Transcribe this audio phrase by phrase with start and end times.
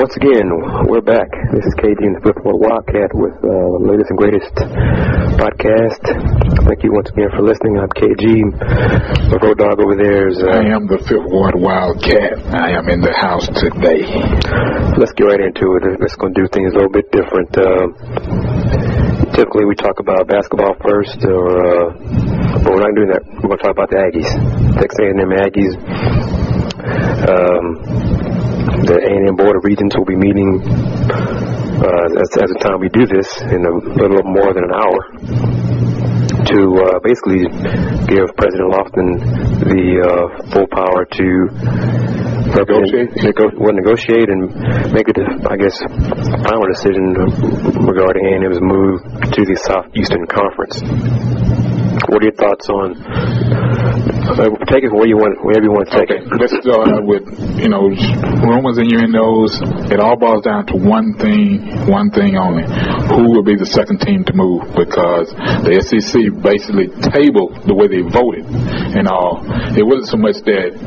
[0.00, 0.48] Once again,
[0.88, 1.28] we're back.
[1.52, 4.48] This is KG and the Football Wildcat with uh, the latest and greatest
[5.36, 6.00] podcast.
[6.64, 7.76] Thank you once again for listening.
[7.76, 8.48] I'm KG.
[9.28, 10.40] The road dog over there is.
[10.40, 12.40] Uh, I am the Fifth Ward Wildcat.
[12.48, 14.08] I am in the house today.
[14.96, 15.84] Let's get right into it.
[16.00, 17.52] Let's to do things a little bit different.
[17.52, 17.92] Uh,
[19.36, 21.92] typically, we talk about basketball first, or uh,
[22.64, 23.20] but we're not doing that.
[23.44, 24.32] We're going to talk about the Aggies.
[24.80, 25.76] Texas A&M Aggies.
[27.28, 28.09] Um,
[28.86, 30.60] the A&M Board of Regents will be meeting
[31.80, 35.00] uh, as the time we do this in a little more than an hour
[36.44, 37.46] to uh, basically
[38.08, 39.08] give President Loftin
[39.64, 40.10] the uh,
[40.52, 41.26] full power to
[42.52, 44.50] negotiate, nego- well, negotiate and
[44.92, 45.14] make a,
[45.48, 45.76] I guess,
[46.44, 47.14] final decision
[47.86, 51.79] regarding A&M's move to the Southeastern Conference.
[52.08, 52.94] What are your thoughts on?
[54.30, 56.30] Uh, take it where you want, wherever you want to take Okay, it.
[56.38, 57.26] let's start with,
[57.58, 57.90] you know,
[58.46, 59.58] rumors and innuendos.
[59.90, 62.62] It all boils down to one thing, one thing only.
[63.10, 64.70] Who will be the second team to move?
[64.78, 65.34] Because
[65.66, 68.46] the SEC basically tabled the way they voted
[68.94, 69.42] and all.
[69.74, 70.78] It wasn't so much that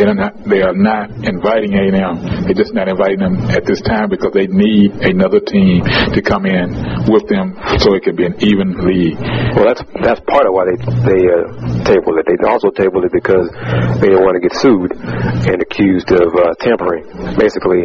[0.00, 2.48] they are not they are not inviting A&M.
[2.48, 6.48] They're just not inviting them at this time because they need another team to come
[6.48, 6.72] in
[7.04, 9.20] with them so it can be an even league.
[9.52, 12.24] Well, that's that's part of why they they uh, tabled it.
[12.24, 13.52] They also tabled it because
[14.00, 17.04] they didn't want to get sued and accused of uh, tampering.
[17.36, 17.84] Basically,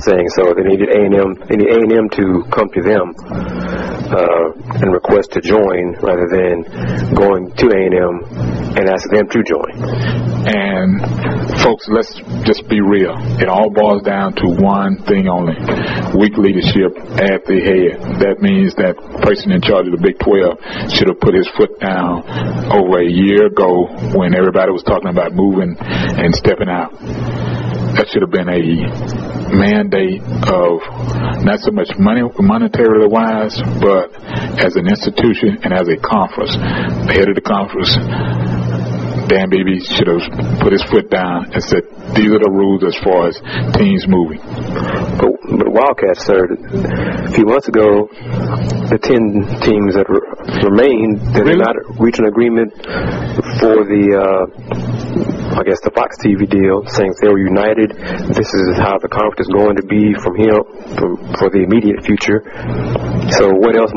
[0.00, 2.80] saying so they needed A and M, they need A and M to come to
[2.80, 3.12] them
[4.08, 6.64] uh, and request to join rather than
[7.12, 8.14] going to A and M
[8.72, 10.31] and ask them to join.
[10.42, 10.98] And
[11.62, 12.10] folks, let's
[12.42, 13.14] just be real.
[13.38, 15.54] It all boils down to one thing only:
[16.18, 18.18] weak leadership at the head.
[18.18, 21.78] That means that person in charge of the Big 12 should have put his foot
[21.78, 22.26] down
[22.74, 23.86] over a year ago
[24.18, 26.90] when everybody was talking about moving and stepping out.
[27.94, 28.62] That should have been a
[29.52, 30.80] mandate of
[31.44, 34.10] not so much money monetarily wise, but
[34.58, 36.56] as an institution and as a conference.
[36.56, 37.92] The head of the conference
[39.32, 42.92] Dan Beebe should have put his foot down and said, these are the rules as
[43.00, 43.40] far as
[43.80, 44.44] teams moving.
[45.16, 48.12] But, but Wildcats, sir, a few months ago,
[48.92, 50.20] the 10 teams that re-
[50.68, 51.64] remained did Really?
[51.64, 52.76] not reach an agreement
[53.56, 57.92] for the, uh, I guess, the Fox TV deal, saying they were united.
[58.32, 60.60] This is how the conference is going to be from here
[60.96, 62.40] from, for the immediate future.
[63.36, 63.92] So, what else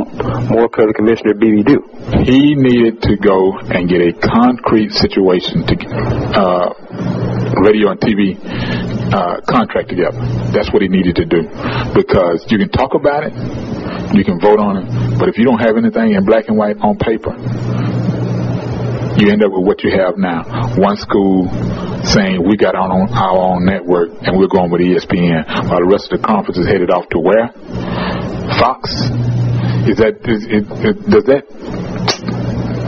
[0.51, 1.79] more could the Commissioner Beebe do?
[2.27, 5.75] He needed to go and get a concrete situation to
[6.35, 6.75] uh,
[7.63, 8.35] radio and TV
[9.15, 10.19] uh, contract together.
[10.51, 11.47] That's what he needed to do
[11.95, 13.33] because you can talk about it,
[14.13, 16.77] you can vote on it, but if you don't have anything in black and white
[16.79, 17.31] on paper,
[19.17, 20.43] you end up with what you have now.
[20.75, 21.47] One school
[22.03, 25.89] saying we got our own, our own network and we're going with ESPN, while the
[25.89, 27.51] rest of the conference is headed off to where?
[28.59, 28.91] Fox.
[29.87, 31.45] Is that is, it, it, does that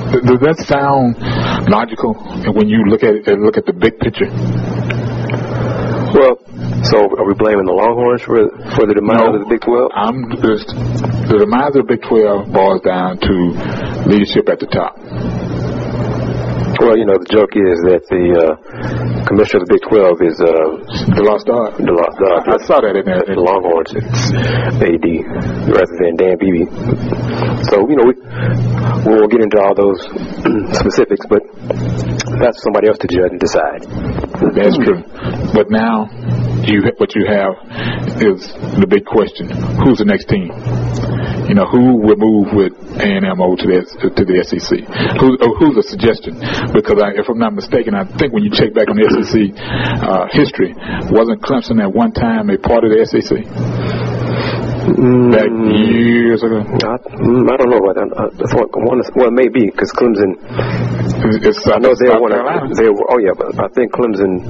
[0.07, 1.19] does that sound
[1.69, 2.13] logical
[2.53, 4.31] when you look at it, look at the big picture?
[6.15, 6.39] Well,
[6.87, 9.91] so are we blaming the Longhorns for for the demise of the Big 12?
[9.93, 10.71] I'm just,
[11.27, 13.33] the demise of the Big 12 boils down to
[14.07, 14.95] leadership at the top.
[16.77, 18.53] Well, you know, the joke is that the uh,
[19.25, 20.49] commissioner of the Big 12 is uh,
[21.17, 21.73] The lost dog.
[21.73, 22.45] the lost dog.
[22.45, 23.25] I saw that in there.
[23.25, 23.97] the Longhorns.
[23.97, 24.29] It's
[24.77, 25.07] AD
[25.73, 26.69] rather than Dan Beebe.
[27.73, 28.13] So you know, we
[29.09, 29.99] we'll get into all those
[30.85, 31.41] specifics, but
[32.37, 33.81] that's somebody else to judge and decide.
[34.53, 35.01] That's true.
[35.57, 36.05] But now,
[36.61, 37.57] you what you have
[38.21, 39.49] is the big question:
[39.81, 40.53] Who's the next team?
[41.47, 43.79] You know, who will move with A and M over to the
[44.11, 44.83] to the SEC?
[45.19, 46.35] Who, who's a suggestion?
[46.75, 49.55] Because I, if I'm not mistaken, I think when you check back on the SEC
[49.55, 50.75] uh, history,
[51.07, 53.31] wasn't Clemson at one time a part of the SEC
[55.31, 56.59] back years ago?
[56.63, 58.09] I, mm, I don't know about that.
[58.43, 60.35] I thought one, is- well, maybe because Clemson.
[61.47, 62.31] It's, I know they South were one.
[62.31, 62.71] Carolina.
[62.71, 63.07] Of, they were.
[63.07, 64.43] Oh yeah, but I think Clemson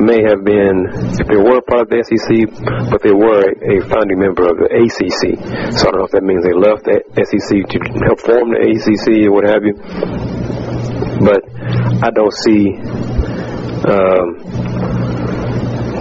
[0.00, 0.86] may have been,
[1.18, 2.50] if they were part of the SEC,
[2.90, 5.38] but they were a, founding member of the ACC.
[5.78, 8.60] So I don't know if that means they left the SEC to help form the
[8.60, 9.74] ACC or what have you.
[11.22, 11.46] But
[12.02, 12.74] I don't see
[13.86, 14.42] um,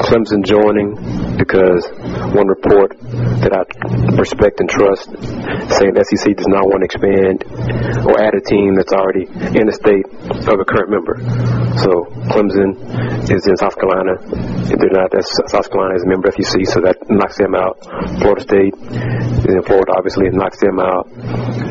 [0.03, 1.87] Clemson joining because
[2.33, 2.95] one report
[3.43, 3.63] that I
[4.15, 5.09] respect and trust
[5.75, 7.43] saying the SEC does not want to expand
[8.05, 10.05] or add a team that's already in the state
[10.47, 11.19] of a current member.
[11.83, 12.77] So Clemson
[13.29, 14.19] is in South Carolina.
[14.69, 15.11] They're not.
[15.11, 17.81] That's, South Carolina is a member of SEC, so that knocks them out.
[18.21, 21.09] Florida State is in Florida, obviously, it knocks them out.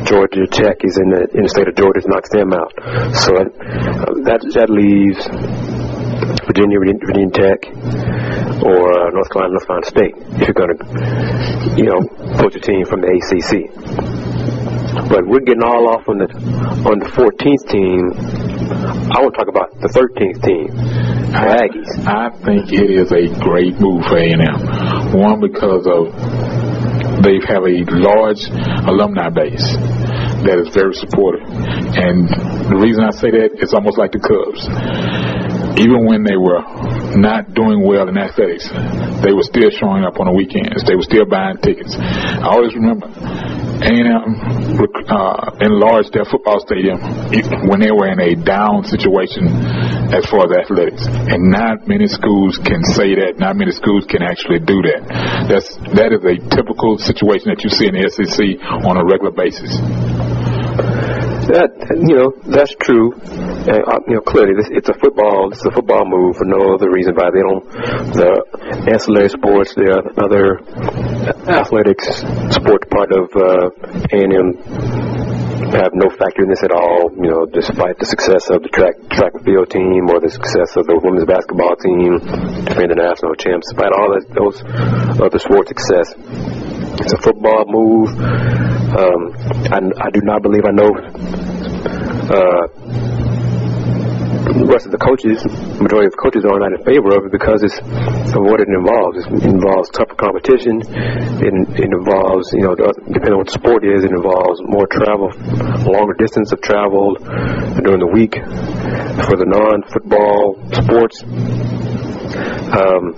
[0.05, 2.73] Georgia Tech is in the in the state of Georgia, it knocks them out.
[3.15, 3.47] So uh,
[4.27, 5.23] that that leaves
[6.25, 7.59] Virginia, Virginia, Tech,
[8.63, 10.85] or uh, North Carolina, North Carolina State if you're going to,
[11.75, 11.99] you know,
[12.39, 13.67] poach a team from the ACC.
[15.09, 16.29] But we're getting all off on the
[16.87, 18.13] on the 14th team.
[19.11, 20.67] I want to talk about the 13th team,
[21.33, 21.91] the Aggies.
[22.07, 24.39] I think it is a great move for A&M.
[25.17, 26.13] One because of
[27.23, 28.47] they have a large
[28.87, 29.75] alumni base
[30.43, 32.27] that is very supportive, and
[32.67, 34.67] the reason I say that it's almost like the Cubs.
[35.77, 36.61] Even when they were
[37.17, 38.69] not doing well in athletics,
[39.25, 40.85] they were still showing up on the weekends.
[40.85, 41.97] They were still buying tickets.
[41.97, 44.77] I always remember A&M
[45.09, 47.01] uh, enlarged their football stadium
[47.65, 49.49] when they were in a down situation
[50.13, 53.41] as far as athletics, and not many schools can say that.
[53.41, 55.01] Not many schools can actually do that.
[55.49, 59.33] That's that is a typical situation that you see in the SEC on a regular
[59.33, 59.73] basis.
[61.51, 63.11] That you know, that's true.
[63.13, 65.51] And, uh, you know, clearly, this, it's a football.
[65.51, 67.15] It's a football move for no other reason.
[67.15, 67.63] But they don't.
[68.15, 68.31] The
[68.87, 70.63] ancillary sports, the other
[71.47, 72.23] athletics
[72.55, 73.71] sports part of uh,
[74.15, 75.23] A&M
[75.71, 77.09] have no factor in this at all.
[77.17, 80.77] You know, despite the success of the track track and field team or the success
[80.77, 82.19] of the women's basketball team,
[82.67, 84.57] defending national champs, despite all that, those
[85.19, 86.13] other sports success,
[86.99, 88.09] it's a football move.
[88.93, 89.33] Um,
[89.71, 90.91] I, I do not believe I know
[92.29, 92.67] uh,
[94.43, 95.41] the rest of the coaches,
[95.79, 99.23] majority of coaches are not in favor of it because it's of what it involves.
[99.23, 100.83] It involves tougher competition.
[101.41, 105.31] It, it involves, you know, depending on what the sport is, it involves more travel,
[105.87, 107.15] longer distance of travel
[107.81, 108.35] during the week
[109.25, 111.23] for the non-football sports.
[112.63, 113.13] Um,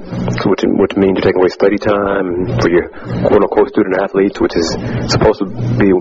[0.45, 2.89] which, which means you're taking away study time for your
[3.30, 4.68] quote-unquote student athletes, which is
[5.07, 5.47] supposed to
[5.80, 5.94] be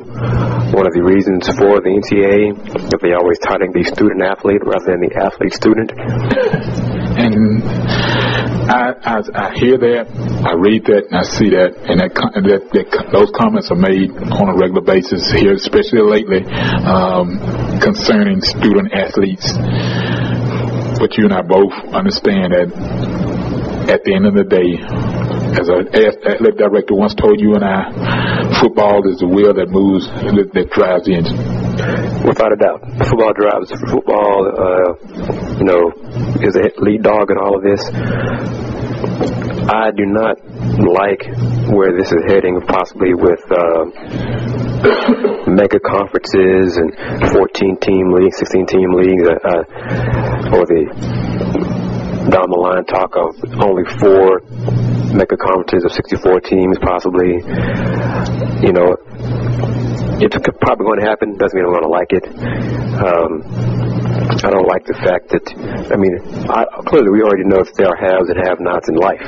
[0.75, 2.57] one of the reasons for the NCAA,
[2.91, 5.93] that they always touting the student athlete rather than the athlete student.
[5.95, 7.63] And
[8.67, 10.11] I, I, I hear that,
[10.43, 14.11] I read that, and I see that, and that, that, that those comments are made
[14.35, 16.43] on a regular basis here, especially lately,
[16.83, 17.39] um,
[17.79, 19.53] concerning student athletes.
[20.99, 22.69] But you and I both understand that
[23.89, 24.81] at the end of the day,
[25.55, 27.93] as an athletic director once told you and I,
[28.61, 31.37] football is the wheel that moves, that, that drives the engine.
[32.25, 33.69] Without a doubt, football drives.
[33.91, 34.97] Football, uh,
[35.59, 35.93] you know,
[36.41, 37.83] is a lead dog in all of this.
[39.69, 40.39] I do not
[40.81, 41.25] like
[41.71, 43.85] where this is heading, possibly with uh,
[45.51, 46.93] mega conferences and
[47.33, 51.64] 14 team leagues, 16 team leagues, uh, uh, or the
[52.31, 54.41] down the line talk of only four
[55.13, 57.39] mega conferences of 64 teams, possibly.
[58.65, 58.97] You know,
[60.19, 61.37] it's probably going to happen.
[61.37, 62.25] Doesn't mean I'm going to like it.
[62.97, 63.31] Um,
[64.45, 65.45] I don't like the fact that,
[65.93, 66.17] I mean,
[66.49, 69.25] I, clearly we already know that there are haves and have-nots in life.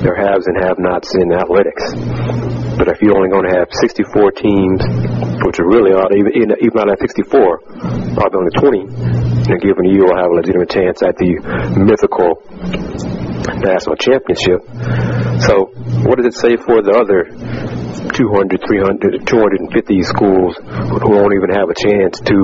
[0.00, 1.92] There are haves and have-nots in athletics.
[2.78, 4.80] But if you're only going to have 64 teams,
[5.44, 9.88] which are really odd, even, even out of 64, probably only 20 in a given
[9.88, 11.40] you will have a legitimate chance at the
[11.72, 12.36] mythical
[13.64, 14.60] national championship.
[15.40, 15.72] So,
[16.04, 17.32] what does it say for the other
[18.12, 22.36] 200, 300, 250 schools who won't even have a chance to,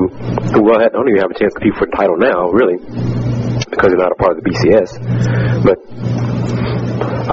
[0.56, 2.80] who don't even have a chance to compete for the title now, really,
[3.68, 4.96] because they're not a part of the BCS.
[5.60, 5.78] But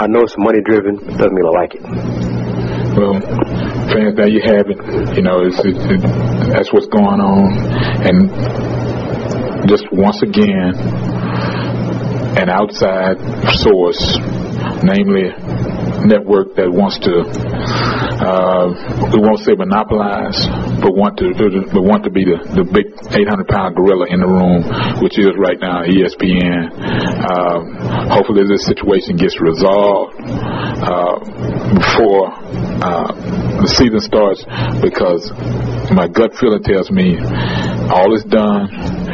[0.03, 1.84] I know it's money driven, doesn't mean I like it.
[2.91, 3.15] Well,
[3.88, 4.79] fans, there you have it.
[5.15, 6.01] You know, it's, it, it,
[6.51, 7.55] that's what's going on.
[8.03, 8.80] And
[9.68, 10.74] just once again,
[12.38, 13.18] an outside
[13.60, 14.18] source,
[14.84, 15.30] namely
[16.06, 17.22] network that wants to
[18.22, 18.70] uh,
[19.13, 20.38] we won't say monopolize,
[20.77, 21.34] but want to
[21.74, 24.62] but want to be the, the big 800 pound gorilla in the room,
[25.01, 26.70] which is right now ESPN.
[27.25, 27.82] Um,
[28.13, 31.18] hopefully, this situation gets resolved uh,
[31.74, 32.30] before
[32.86, 33.10] uh,
[33.62, 34.46] the season starts,
[34.86, 35.34] because
[35.89, 37.18] my gut feeling tells me
[37.89, 38.70] all is done.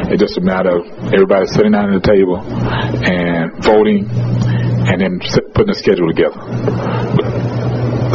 [0.08, 4.08] It's just a matter of everybody sitting down at the table and voting,
[4.88, 5.20] and then
[5.52, 6.40] putting a schedule together.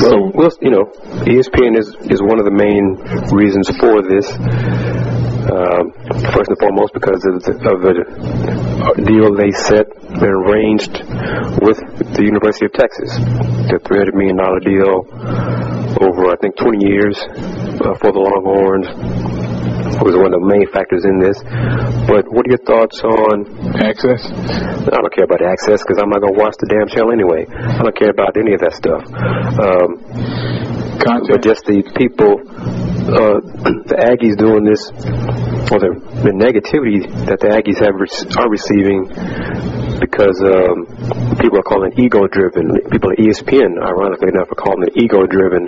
[0.02, 0.90] So, well, you know,
[1.30, 2.98] ESPN is is one of the main
[3.30, 4.26] reasons for this.
[5.44, 5.92] Um,
[6.34, 11.04] first and foremost, because of the, of the deal they set and arranged
[11.62, 11.78] with
[12.16, 13.12] the University of Texas,
[13.68, 15.04] the $300 million deal
[16.00, 18.88] over, I think, 20 years uh, for the Longhorns
[20.04, 21.40] was one of the main factors in this.
[22.08, 23.48] But what are your thoughts on
[23.80, 24.20] access?
[24.28, 27.48] I don't care about access because I'm not going to watch the damn show anyway.
[27.48, 29.04] I don't care about any of that stuff.
[29.64, 30.04] Um,
[31.04, 32.40] but just the people,
[33.12, 33.40] uh,
[33.92, 34.88] the Aggies doing this,
[35.72, 35.92] or the,
[36.24, 38.08] the negativity that the Aggies have re-
[38.40, 39.08] are receiving
[40.00, 40.88] because um,
[41.40, 42.76] people are calling it ego-driven.
[42.92, 45.68] People at ESPN, ironically enough, are calling it ego-driven.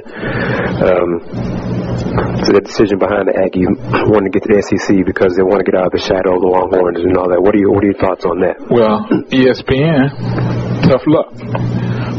[0.84, 1.24] Um,
[2.46, 3.70] so the decision behind the Aggies
[4.12, 6.36] wanting to get to the SEC because they want to get out of the shadow
[6.36, 7.42] of the Longhorns and all that.
[7.42, 8.60] What are your What are your thoughts on that?
[8.68, 10.12] Well, ESPN,
[10.88, 11.32] tough luck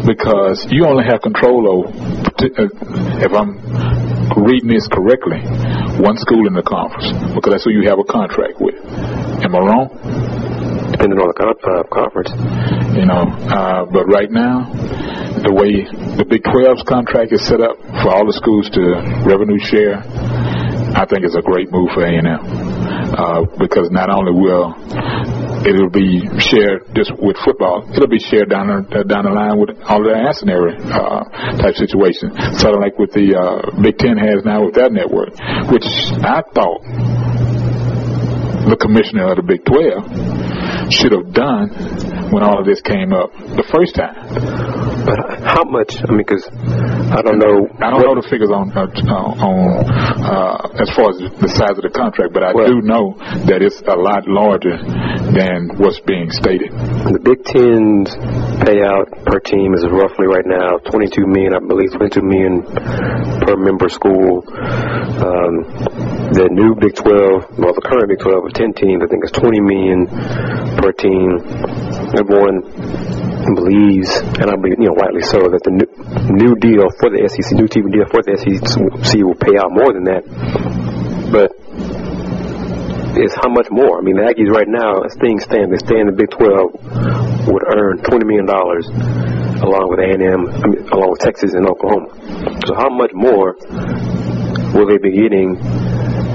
[0.07, 1.93] because you only have control over.
[2.39, 3.59] If I'm
[4.45, 5.41] reading this correctly,
[5.99, 8.77] one school in the conference because that's who you have a contract with.
[9.43, 9.89] Am I wrong?
[10.93, 12.31] Depending on the con- uh, conference.
[12.97, 14.71] You know, uh, but right now,
[15.43, 15.85] the way
[16.17, 18.83] the Big 12's contract is set up for all the schools to
[19.27, 20.01] revenue share,
[20.97, 24.73] I think it's a great move for A&M uh, because not only will
[25.67, 27.85] it'll be shared just with football.
[27.91, 31.25] It'll be shared down the, down the line with all the ancillary uh,
[31.59, 35.35] type situations, sort of like what the uh, Big Ten has now with that network,
[35.69, 35.87] which
[36.23, 36.81] I thought
[38.67, 41.71] the commissioner of the Big 12 should have done
[42.31, 44.86] when all of this came up the first time.
[45.07, 46.03] But how much?
[46.03, 47.71] I mean, because I don't know.
[47.79, 51.87] I don't know the figures on uh, on uh, as far as the size of
[51.87, 53.15] the contract, but I well, do know
[53.47, 54.75] that it's a lot larger
[55.31, 56.75] than what's being stated.
[56.75, 58.11] The Big Ten's
[58.67, 62.67] payout per team is roughly right now 22 million, I believe, 22 million
[63.47, 64.43] per member school.
[65.23, 65.63] Um,
[66.35, 69.31] the new Big 12, well, the current Big 12 of 10 teams, I think is
[69.39, 70.11] 20 million
[70.83, 71.39] per team.
[72.19, 72.67] Everyone
[73.55, 74.11] believes,
[74.41, 75.89] and I believe, you know, rightly so, that the new,
[76.33, 79.93] new deal for the SEC, new TV deal for the SEC will pay out more
[79.93, 80.25] than that.
[81.31, 81.53] But
[83.17, 83.99] it's how much more?
[83.99, 87.49] I mean, the Aggies right now, as things stand, they stay in the Big 12,
[87.49, 92.13] would earn $20 million along with A&M, I mean, along with Texas and Oklahoma.
[92.67, 93.57] So how much more
[94.77, 95.57] will they be getting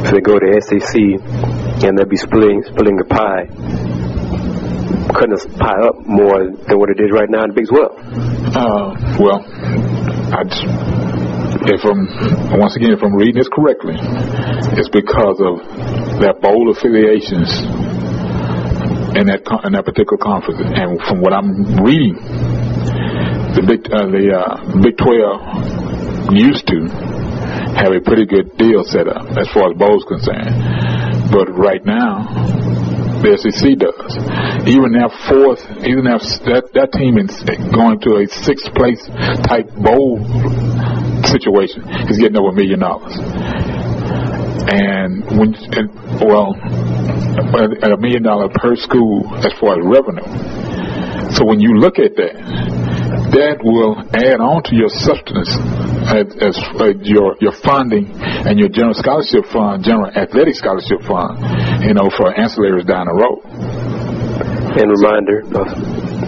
[0.01, 3.45] if they go to SEC and they'll be splitting, splitting the pie
[5.13, 7.81] the pie up more than what it is right now in the Big 12?
[8.51, 9.39] Uh, well,
[10.31, 10.63] I just,
[11.67, 13.95] if I'm once again, if I'm reading this correctly,
[14.79, 15.59] it's because of
[16.19, 17.51] their bowl affiliations
[19.15, 20.59] in that in that particular conference.
[20.63, 22.15] And from what I'm reading,
[23.55, 26.87] the Big uh, the uh, Big 12 used to
[27.75, 30.55] have a pretty good deal set up as far as bowls concerned.
[31.31, 32.27] But right now,
[33.23, 34.11] SEC does.
[34.65, 37.37] Even that fourth, even now that that team is
[37.71, 39.01] going to a sixth place
[39.45, 40.21] type bowl
[41.25, 43.13] situation is getting over a million dollars.
[44.71, 45.89] And when, and,
[46.21, 46.55] well,
[47.83, 50.25] at a million dollar per school as far as revenue.
[51.33, 52.35] So when you look at that,
[53.31, 55.55] that will add on to your substance
[56.11, 56.55] as, as
[57.07, 61.39] your your funding and your general scholarship fund, general athletic scholarship fund,
[61.81, 63.41] you know, for ancillaries down the road.
[64.71, 65.65] And reminder, uh,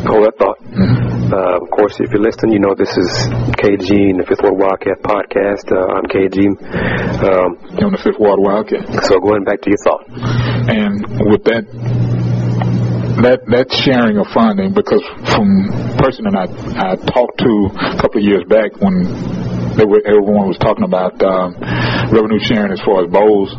[0.10, 0.60] hold that thought.
[0.68, 1.32] Mm-hmm.
[1.34, 3.10] Uh, of course, if you're listening, you know this is
[3.58, 5.72] KG and the Fifth Ward Wildcat podcast.
[5.72, 6.52] Uh, I'm KG.
[7.24, 8.84] Um, on the Fifth Ward Wildcat.
[9.08, 10.06] So going back to your thought.
[10.70, 11.64] And with that
[13.24, 15.70] that that sharing of funding because from
[16.02, 16.46] person that I
[16.76, 19.06] I talked to a couple of years back when
[19.78, 21.58] they were, everyone was talking about um,
[22.14, 23.50] revenue sharing as far as bowls.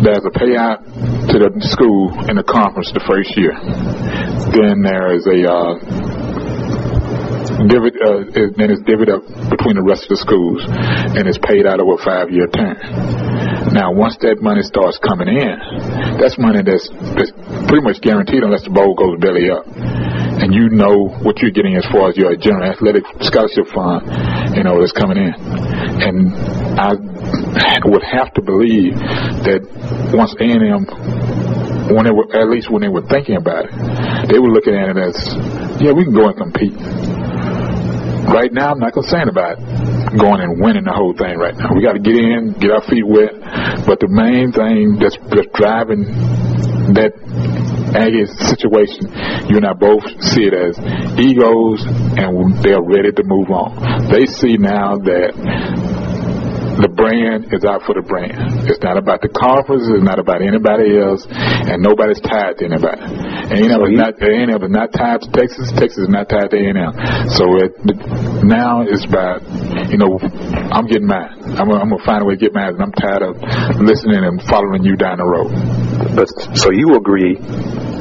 [0.00, 0.80] There's a payout
[1.28, 3.52] to the school in the conference the first year.
[4.48, 5.76] Then there is a uh,
[7.68, 8.24] divvy, uh,
[8.56, 9.20] then it's divvied up
[9.52, 12.80] between the rest of the schools, and it's paid out over a five-year term.
[13.76, 16.88] Now, once that money starts coming in, that's money that's,
[17.20, 17.36] that's
[17.68, 19.68] pretty much guaranteed unless the bowl goes belly up.
[20.40, 24.08] And you know what you're getting as far as your general athletic scholarship fund,
[24.56, 25.36] you know, that's coming in.
[25.36, 26.32] And
[26.80, 26.96] I
[27.84, 28.94] would have to believe
[29.46, 29.62] that
[30.12, 30.86] once A&M
[31.90, 33.72] when they were, at least when they were thinking about it,
[34.30, 35.16] they were looking at it as,
[35.82, 36.78] yeah, we can go and compete.
[38.30, 39.58] Right now, I'm not concerned about
[40.14, 41.74] going and winning the whole thing right now.
[41.74, 43.34] We got to get in, get our feet wet.
[43.86, 46.06] But the main thing that's, that's driving
[46.94, 47.10] that
[47.90, 49.10] Aggie situation,
[49.50, 50.78] you and I both see it as
[51.18, 51.82] egos,
[52.14, 54.06] and they're ready to move on.
[54.06, 55.34] They see now that
[56.80, 58.64] the brand is out for the brand.
[58.68, 59.84] It's not about the conference.
[59.88, 63.00] It's not about anybody else, and nobody's tied to anybody.
[63.00, 65.68] A&M is not A&M is not tied to Texas.
[65.76, 66.92] Texas is not tied to A&M.
[67.36, 67.72] So it,
[68.44, 69.44] now it's about
[69.92, 70.16] you know
[70.70, 71.58] I'm getting mine.
[71.58, 73.36] I'm, I'm gonna find a way to get mine, and I'm tired of
[73.80, 75.50] listening and following you down the road.
[76.14, 77.36] But so you agree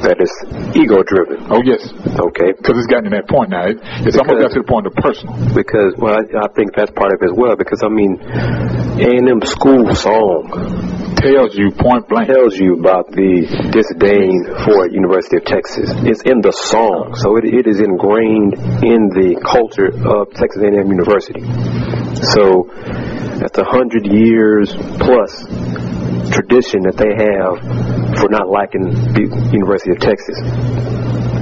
[0.06, 0.38] that it's
[0.78, 1.50] ego driven.
[1.50, 1.82] Oh yes.
[1.92, 2.54] Okay.
[2.56, 3.68] Because it's gotten to that point now.
[3.68, 5.36] It, it's because, almost got to the point of personal.
[5.54, 7.58] Because well, I, I think that's part of it as well.
[7.58, 12.28] Because I mean, A&M school song tells you point blank.
[12.30, 15.92] Tells you about the disdain for University of Texas.
[16.08, 20.88] It's in the song, so it, it is ingrained in the culture of Texas A&M
[20.88, 21.44] University.
[22.34, 22.72] So
[23.40, 25.32] that's a hundred years plus
[26.32, 27.60] tradition that they have
[28.20, 30.40] for not liking the University of Texas.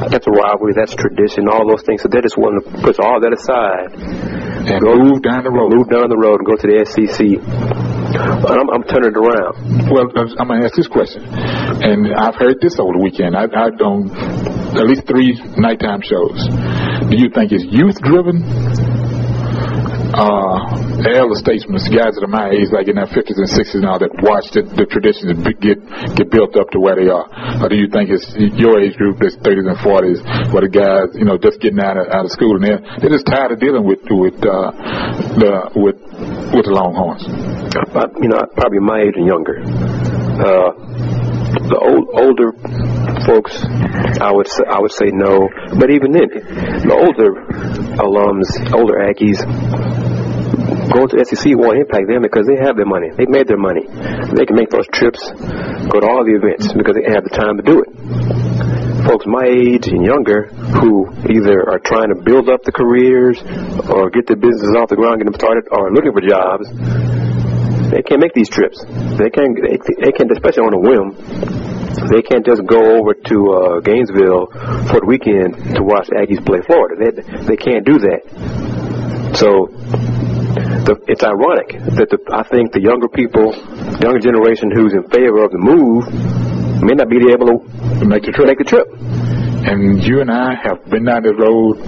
[0.10, 2.01] That's a rivalry, that's tradition, all those things.
[2.01, 5.74] So they just want to put all that aside and go, move down the road.
[5.74, 7.87] Move down the road and go to the SEC.
[8.17, 9.89] I'm, I'm turning it around.
[9.89, 13.36] Well, I'm going to ask this question, and I've heard this over the weekend.
[13.36, 14.09] I, I've done
[14.77, 16.38] at least three nighttime shows.
[17.09, 18.41] Do you think it's youth driven
[20.17, 20.57] uh,
[21.13, 24.09] elder statesmen, guys that are my age, like in their 50s and 60s now, that
[24.25, 25.29] watch the, the traditions
[25.62, 25.77] get
[26.17, 27.27] get built up to where they are?
[27.62, 28.25] Or do you think it's
[28.57, 30.19] your age group that's 30s and 40s,
[30.50, 33.13] where the guys, you know, just getting out of, out of school and they're, they're
[33.13, 34.74] just tired of dealing with with uh,
[35.38, 36.00] the with
[36.55, 37.66] with the Longhorns?
[37.77, 39.62] Uh, you know, probably my age and younger.
[39.62, 40.74] Uh,
[41.69, 42.51] the old, older
[43.25, 43.53] folks,
[44.22, 45.50] I would say, I would say no.
[45.77, 47.38] But even then, the older
[48.01, 49.41] alums, older Aggies,
[50.89, 53.12] going to SEC won't impact them because they have their money.
[53.13, 53.86] They've made their money.
[53.86, 57.57] They can make those trips, go to all the events because they have the time
[57.60, 57.89] to do it.
[59.05, 63.39] Folks my age and younger who either are trying to build up the careers
[63.88, 66.67] or get their businesses off the ground, get them started, or looking for jobs,
[67.91, 68.84] they can't make these trips.
[68.84, 69.56] They can't.
[69.56, 71.15] They, they can't, especially on a whim.
[72.12, 74.48] They can't just go over to uh, Gainesville
[74.91, 76.96] for the weekend to watch Aggies play Florida.
[77.00, 77.12] They
[77.48, 78.22] they can't do that.
[79.36, 79.72] So
[80.88, 83.56] the, it's ironic that the, I think the younger people,
[84.00, 86.08] younger generation who's in favor of the move,
[86.84, 88.48] may not be able to make the trip.
[88.48, 88.88] Make the trip.
[89.67, 91.83] And you and I have been down the road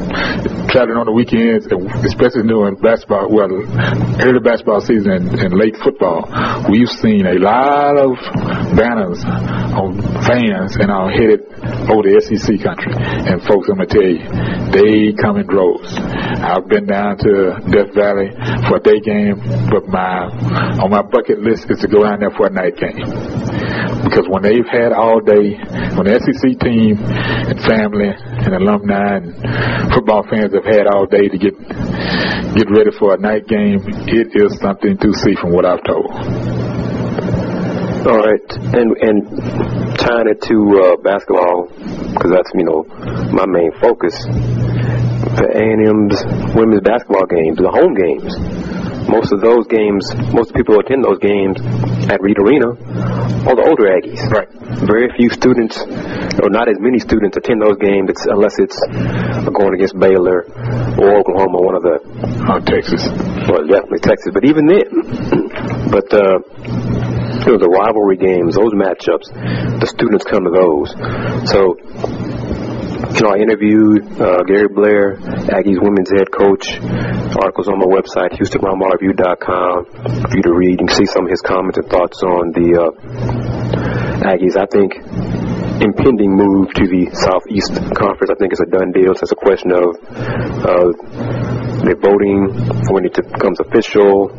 [0.67, 1.63] traveling on the weekends,
[2.03, 3.48] especially during basketball, well,
[4.19, 6.27] early basketball season and, and late football.
[6.67, 8.19] We've seen a lot of
[8.75, 9.24] banners
[9.79, 9.95] on
[10.27, 11.48] fans and are headed
[11.88, 12.91] over the SEC country.
[13.00, 14.27] And folks, I'm going to tell you,
[14.75, 15.95] they come in droves.
[15.95, 18.36] I've been down to Death Valley
[18.67, 19.39] for a day game,
[19.71, 20.27] but my
[20.83, 23.39] on my bucket list is to go down there for a night game.
[24.03, 25.59] Because when they've had all day,
[25.96, 29.35] when the SEC team and family and alumni and
[29.94, 31.55] football fans have had all day to get
[32.55, 36.09] get ready for a night game, it is something to see from what I've told.
[38.07, 39.18] All right, and and
[40.00, 42.88] tying it to uh, basketball because that's you know
[43.35, 44.16] my main focus.
[45.35, 48.31] The A&M's women's basketball games, the home games.
[49.07, 51.59] Most of those games, most people attend those games
[52.09, 52.74] at Reed Arena
[53.45, 54.22] are the older Aggies.
[54.29, 54.50] Right.
[54.85, 55.77] Very few students,
[56.41, 58.77] or not as many students, attend those games it's, unless it's
[59.53, 60.45] going against Baylor
[60.98, 62.01] or Oklahoma, one of the.
[62.50, 63.05] Oh, Texas.
[63.48, 64.33] Well, definitely Texas.
[64.33, 64.89] But even then,
[65.93, 66.09] but.
[66.13, 66.39] Uh,
[67.39, 69.31] you know, the rivalry games, those matchups,
[69.79, 70.91] the students come to those.
[71.50, 71.79] So
[73.20, 75.18] you know, I interviewed uh, Gary Blair,
[75.51, 76.79] Aggies women's head coach.
[77.36, 79.86] Articles on my website, HoustonMarmarReview.com,
[80.24, 80.79] for you to read.
[80.79, 82.96] You can see some of his comments and thoughts on the uh,
[84.24, 84.55] Aggies.
[84.55, 84.96] I think
[85.84, 89.12] impending move to the Southeast Conference, I think it's a done deal.
[89.16, 90.00] So it's a question of
[90.64, 92.51] uh, the voting
[92.92, 94.31] when it becomes official.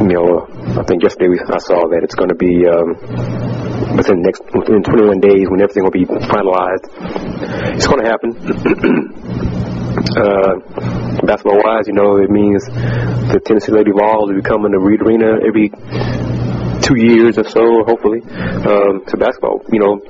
[0.00, 0.46] You know,
[0.78, 2.66] I think yesterday I saw that it's going to be.
[2.66, 3.58] Um,
[3.96, 6.86] within next within 21 days when everything will be finalized.
[7.74, 8.30] It's going to happen.
[10.16, 10.54] uh,
[11.26, 15.02] basketball wise, you know, it means the Tennessee Lady Vols will be coming to Reed
[15.02, 15.70] Arena every
[16.80, 18.22] two years or so, hopefully.
[18.22, 20.00] Um, to basketball, you know,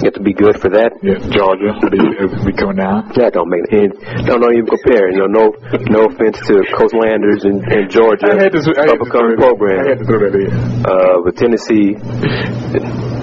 [0.00, 0.92] get to be good for that.
[1.02, 1.98] Yeah, Georgia be,
[2.44, 3.12] be coming down.
[3.16, 3.92] Yeah, don't make it.
[4.26, 5.10] Don't, don't even compare.
[5.10, 5.44] You know, no
[5.88, 9.06] no offense to Coach Landers and, and Georgia, I had to, I had to
[9.36, 9.80] program.
[9.80, 10.52] I had to throw that in.
[10.84, 11.96] Uh, but Tennessee,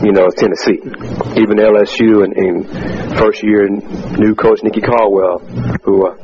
[0.03, 0.83] you know, Tennessee.
[1.39, 2.67] Even LSU and, and
[3.17, 3.67] first year
[4.19, 5.39] new coach Nikki Caldwell,
[5.83, 6.15] who uh,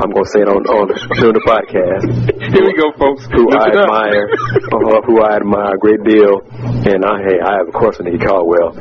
[0.00, 2.04] I'm going to say it on on the podcast.
[2.52, 3.28] Here we go, folks.
[3.36, 4.28] Who I admire,
[4.72, 6.40] uh, who I admire a great deal,
[6.88, 8.72] and I hey, I have a course Nikki Caldwell,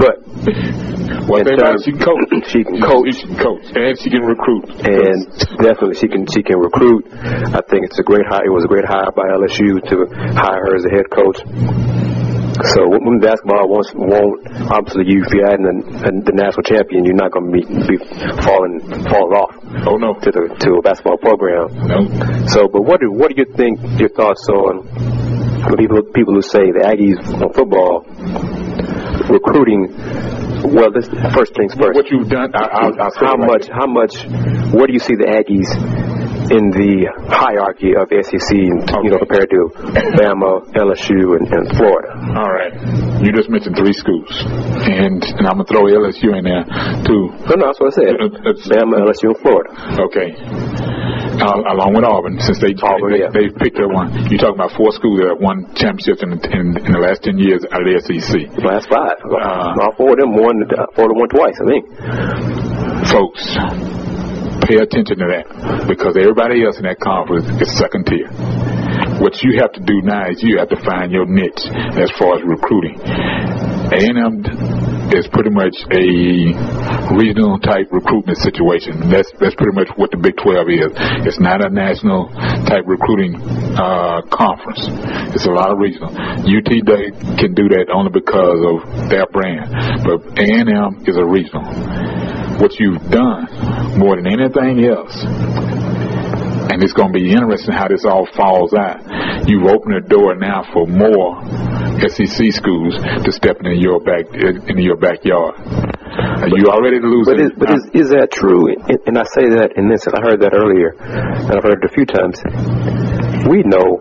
[0.00, 0.24] but
[1.28, 2.24] one thing about she can coach.
[2.48, 3.12] She can coach.
[3.12, 4.72] She can coach, and she can recruit.
[4.88, 5.28] And
[5.60, 7.04] definitely, she can she can recruit.
[7.12, 8.46] I think it's a great hire.
[8.46, 9.96] It was a great hire by LSU to
[10.32, 12.07] hire her as a head coach.
[12.64, 14.38] So women's basketball won't, won't
[14.72, 17.96] obviously you if you're adding the, the national champion, you're not going to be, be
[18.42, 19.54] falling falling off.
[19.86, 21.70] Oh no, to the to a basketball program.
[21.86, 22.02] No.
[22.50, 23.78] So, but what do what do you think?
[24.00, 24.82] Your thoughts on
[25.78, 28.02] people people who say the Aggies on football
[29.28, 29.90] recruiting
[30.62, 31.94] well, this first things first.
[31.94, 33.68] What you've done, I, I, I how much?
[33.68, 34.14] How much?
[34.74, 35.70] Where do you see the Aggies
[36.50, 39.04] in the hierarchy of the SEC, okay.
[39.04, 39.68] you know, compared to
[40.16, 42.08] Bama, LSU, and, and, Florida.
[42.40, 42.72] All right.
[43.20, 44.32] You just mentioned three schools,
[44.88, 46.64] and, and I'm gonna throw LSU in there
[47.04, 47.28] too.
[47.52, 48.16] No, no, that's what I said.
[48.16, 49.70] Uh, Bama, LSU, and Florida.
[50.08, 50.28] Okay.
[51.38, 53.30] Uh, along with Auburn, since they Auburn, they, yeah.
[53.30, 54.10] they picked up one.
[54.26, 57.38] You're talking about four schools that have won championships in, in, in the last ten
[57.38, 58.58] years out of the SEC.
[58.58, 59.22] Last five.
[59.22, 60.66] Uh, All four of them won.
[60.98, 61.84] Four of them won twice, I think.
[63.06, 63.42] Folks,
[64.66, 65.46] pay attention to that
[65.86, 68.26] because everybody else in that conference is second tier.
[69.22, 72.34] What you have to do now is you have to find your niche as far
[72.34, 72.98] as recruiting.
[73.94, 74.42] A&M
[75.14, 76.52] is pretty much a
[77.16, 79.08] regional type recruitment situation.
[79.08, 80.90] That's that's pretty much what the Big 12 is.
[81.24, 82.28] It's not a national
[82.68, 83.40] type recruiting
[83.78, 84.84] uh, conference.
[85.32, 86.12] It's a lot of regional.
[86.12, 89.72] UT Day can do that only because of their brand,
[90.04, 91.64] but A&M is a regional.
[92.60, 93.46] What you've done
[93.96, 95.14] more than anything else
[96.78, 99.02] and it's going to be interesting how this all falls out.
[99.50, 101.42] You've opened the door now for more
[102.06, 105.58] SEC schools to step into your back into your backyard.
[105.58, 107.34] Are you already losing?
[107.34, 108.70] But, is, but is, is that true?
[108.70, 111.90] And, I say that in this, and I heard that earlier, and I've heard it
[111.90, 112.38] a few times.
[113.50, 113.98] We know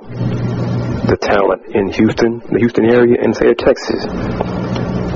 [1.10, 4.06] the talent in Houston, the Houston area, and say Texas.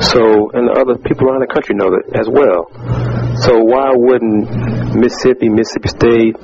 [0.09, 2.73] So, and the other people around the country know that as well.
[3.41, 6.35] So why wouldn't Mississippi, Mississippi State,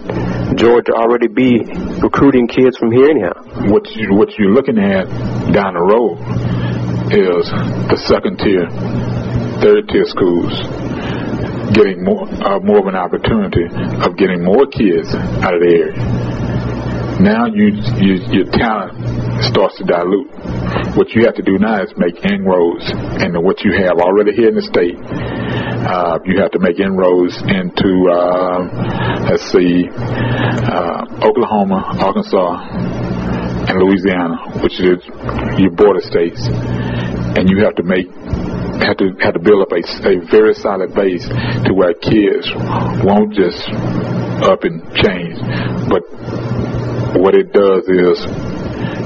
[0.57, 1.61] Georgia already be
[2.01, 3.37] recruiting kids from here anyhow?
[3.69, 5.05] What you what you're looking at
[5.53, 6.17] down the road
[7.13, 7.45] is
[7.93, 8.65] the second tier,
[9.61, 10.57] third tier schools
[11.77, 13.69] getting more uh, more of an opportunity
[14.01, 15.13] of getting more kids
[15.45, 16.37] out of the area.
[17.21, 18.97] Now you, you your talent
[19.53, 20.33] starts to dilute.
[20.97, 22.89] What you have to do now is make inroads
[23.21, 24.97] into what you have already here in the state.
[25.87, 28.59] Uh, you have to make inroads into, uh,
[29.31, 32.67] let's see, uh, Oklahoma, Arkansas,
[33.71, 34.99] and Louisiana, which is
[35.57, 38.07] your border states, and you have to make
[38.83, 41.25] have to have to build up a, a very solid base
[41.65, 42.51] to where kids
[43.03, 43.63] won't just
[44.43, 45.39] up and change,
[45.87, 46.03] but
[47.15, 48.19] what it does is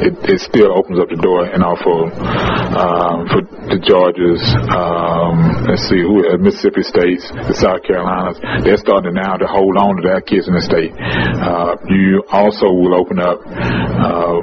[0.01, 4.41] it, it still opens up the door and also um, for the Georgias,
[4.73, 9.77] um, let's see, who uh, Mississippi States, the South Carolinas, they're starting now to hold
[9.77, 10.91] on to their kids in the state.
[10.97, 14.41] Uh, you also will open up uh,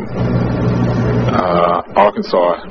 [1.28, 2.64] uh, Arkansas.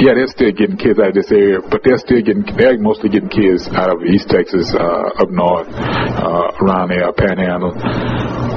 [0.00, 3.10] Yeah, they're still getting kids out of this area, but they're still getting, they're mostly
[3.10, 8.47] getting kids out of East Texas, uh, up north, uh, around there, Panhandle.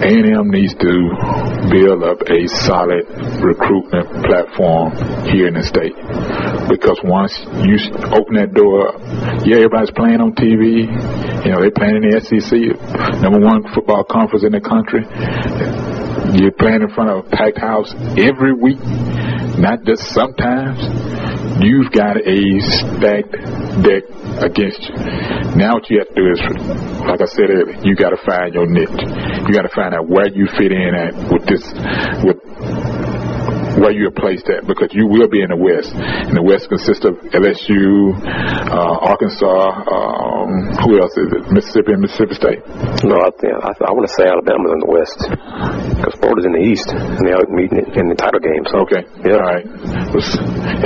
[0.00, 0.92] A&M needs to
[1.68, 3.04] build up a solid
[3.44, 4.96] recruitment platform
[5.28, 5.92] here in the state.
[6.72, 7.36] Because once
[7.68, 7.76] you
[8.08, 8.96] open that door,
[9.44, 10.88] yeah, everybody's playing on TV.
[11.44, 12.48] You know, they're playing in the SEC,
[13.20, 15.04] number one football conference in the country.
[16.32, 18.80] You're playing in front of a packed house every week,
[19.60, 20.80] not just sometimes.
[21.60, 22.40] You've got a
[22.72, 23.36] stacked
[23.84, 24.08] deck
[24.40, 24.96] against you.
[25.60, 26.40] Now what you have to do is,
[27.04, 28.96] like I said earlier, you got to find your niche.
[29.50, 31.66] You got to find out where you fit in at with this,
[32.22, 32.38] with
[33.82, 35.90] where you're placed at because you will be in the West.
[35.90, 41.50] And the West consists of LSU, uh, Arkansas, um, who else is it?
[41.50, 42.62] Mississippi and Mississippi State.
[43.02, 45.18] No, I, think, I, I want to say Alabama's in the West
[45.98, 48.62] because Florida's in the East and they are meeting in the title game.
[48.70, 48.86] So.
[48.86, 49.02] Okay.
[49.26, 49.34] Yeah.
[49.34, 49.66] All right.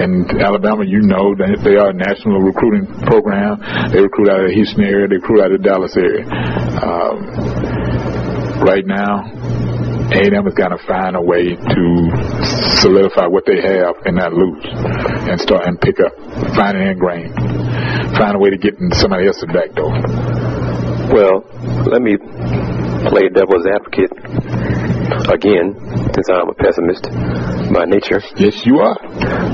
[0.00, 3.61] And Alabama, you know that they are a national recruiting program.
[3.92, 5.09] They recruit out of the Houston area.
[5.09, 6.24] They recruit out of the Dallas area.
[6.81, 7.73] Um,
[8.64, 9.29] right now,
[10.09, 11.85] a&M has got to find a way to
[12.81, 16.16] solidify what they have and not lose, and start and pick up,
[16.57, 17.33] find an grain,
[18.16, 19.92] find a way to get in somebody else's back door.
[21.12, 21.44] Well,
[21.85, 24.12] let me play devil's advocate
[25.29, 25.77] again,
[26.14, 27.05] since I'm a pessimist
[27.72, 28.22] by nature.
[28.37, 28.96] Yes, you are.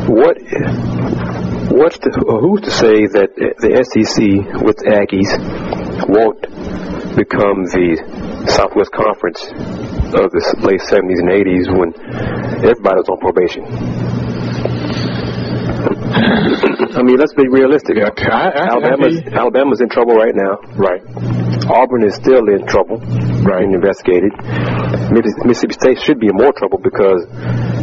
[0.06, 0.38] What?
[1.70, 5.30] What's the, who's to say that the SEC with Aggies
[6.08, 6.42] won't
[7.16, 9.44] become the Southwest Conference
[10.16, 11.90] of the late 70s and 80s when
[12.64, 13.64] everybody was on probation.
[16.90, 17.96] I mean, let's be realistic.
[17.96, 20.58] Yeah, I, I, Alabama's, I Alabama's in trouble right now.
[20.76, 21.00] Right.
[21.70, 22.98] Auburn is still in trouble,
[23.46, 23.60] right.
[23.62, 24.32] being investigated.
[25.12, 27.24] Mississippi State should be in more trouble because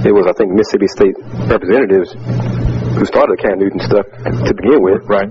[0.05, 1.15] it was, I think, Mississippi State
[1.47, 2.13] representatives
[2.97, 5.05] who started the Cam Newton stuff to begin with.
[5.05, 5.29] Right.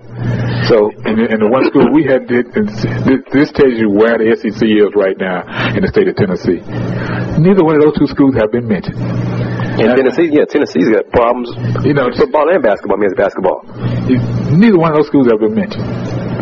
[0.70, 4.62] So, and, and the one school we had, did, this tells you where the SEC
[4.62, 5.42] is right now
[5.74, 6.62] in the state of Tennessee.
[7.38, 8.98] Neither one of those two schools have been mentioned.
[9.76, 11.52] And Tennessee, yeah, Tennessee's got problems.
[11.85, 13.61] You know, football and basketball means basketball.
[14.57, 15.85] Neither one of those schools have been mentioned.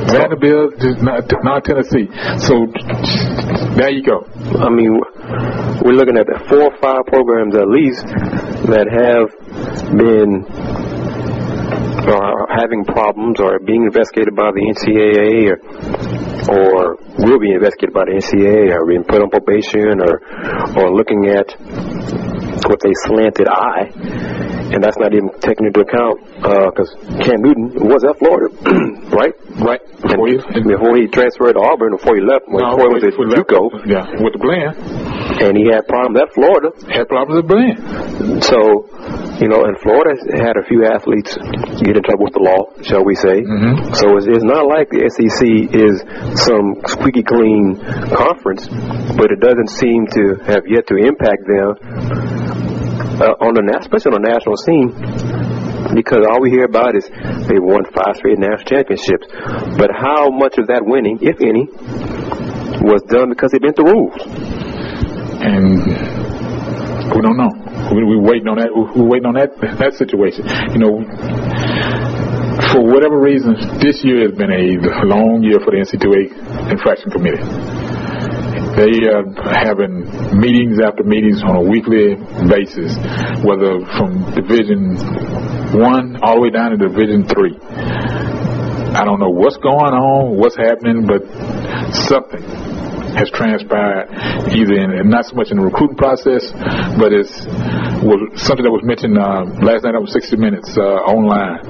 [0.06, 2.06] Vanderbilt, not, not Tennessee.
[2.38, 2.70] So
[3.74, 4.22] There you go.
[4.62, 5.00] I mean,
[5.82, 8.06] we're looking at four or five programs at least
[8.70, 9.34] that have
[9.98, 10.46] been
[12.08, 15.58] or having problems or being investigated by the NCAA or,
[16.52, 20.20] or will be investigated by the NCAA or being put on probation or,
[20.76, 21.48] or looking at
[22.68, 23.92] with a slanted eye.
[24.74, 28.50] And that's not even taken into account because uh, Cam Newton was at Florida,
[29.14, 29.34] right?
[29.54, 29.82] Right.
[30.02, 30.36] Before he,
[30.66, 33.86] before he transferred to Auburn, before he left, no, before he was at JUCO.
[33.86, 34.74] Yeah, with the Blinn.
[35.46, 36.74] And he had problems at Florida.
[36.90, 38.42] Had problems at Blinn.
[38.42, 38.90] So
[39.40, 41.34] you know, and Florida had a few athletes
[41.82, 43.42] get in trouble with the law, shall we say.
[43.42, 43.94] Mm-hmm.
[43.94, 45.42] So it's, it's, not like the SEC
[45.74, 46.04] is
[46.46, 47.74] some squeaky clean
[48.14, 48.68] conference,
[49.18, 51.74] but it doesn't seem to have yet to impact them
[53.18, 54.94] uh, on the especially on the national scene.
[55.94, 57.06] Because all we hear about is
[57.46, 59.26] they won five straight national championships,
[59.78, 61.66] but how much of that winning, if any,
[62.82, 64.14] was done because they bent the rules?
[65.42, 65.82] And
[67.14, 67.63] we don't know.
[67.94, 68.74] We, we're waiting on that.
[68.74, 70.42] We're waiting on that that situation.
[70.74, 70.94] You know,
[72.74, 76.34] for whatever reason, this year has been a long year for the NCAA
[76.74, 77.38] infraction committee.
[78.74, 79.22] They are
[79.62, 80.02] having
[80.34, 82.18] meetings after meetings on a weekly
[82.50, 82.98] basis,
[83.46, 84.98] whether from Division
[85.78, 87.54] One all the way down to Division Three.
[88.94, 91.22] I don't know what's going on, what's happening, but
[92.10, 92.42] something
[93.14, 94.10] has transpired
[94.50, 96.50] either in not so much in the recruiting process,
[96.98, 97.46] but it's
[98.04, 101.62] was something that was mentioned uh, last night on 60 Minutes uh, online.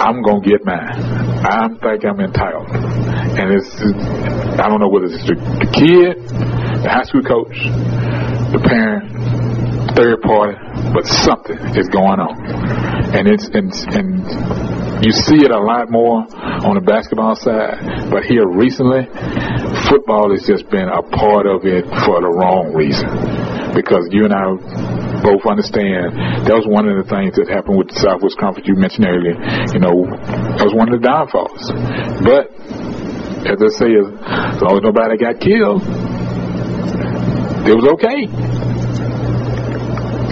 [0.00, 0.96] I'm gonna get mine.
[1.44, 3.70] I think I'm entitled, and it's
[4.58, 6.24] I don't know whether it's the, the kid,
[6.82, 7.54] the high school coach,
[8.50, 9.12] the parent,
[9.94, 10.56] third party,
[10.92, 12.34] but something is going on,
[13.14, 14.24] and it's and, and
[15.04, 16.24] you see it a lot more
[16.64, 19.06] on the basketball side, but here recently,
[19.92, 23.04] football has just been a part of it for the wrong reason.
[23.76, 24.56] Because you and I
[25.20, 26.16] both understand
[26.48, 29.36] that was one of the things that happened with the Southwest Conference you mentioned earlier.
[29.76, 30.08] You know,
[30.56, 31.60] that was one of the downfalls.
[32.24, 32.48] But
[33.44, 35.84] as I say, as long as nobody got killed,
[37.68, 38.32] it was okay.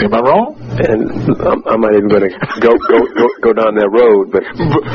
[0.01, 0.60] Am I wrong?
[0.81, 4.33] And I'm, I'm not even going to go, go go go down that road.
[4.33, 4.45] But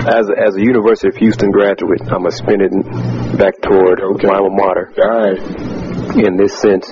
[0.10, 2.74] as a, as a University of Houston graduate, I'm gonna spin it
[3.38, 4.28] back toward okay.
[4.28, 4.92] my alma mater.
[4.98, 5.40] All right.
[6.16, 6.92] In this sense,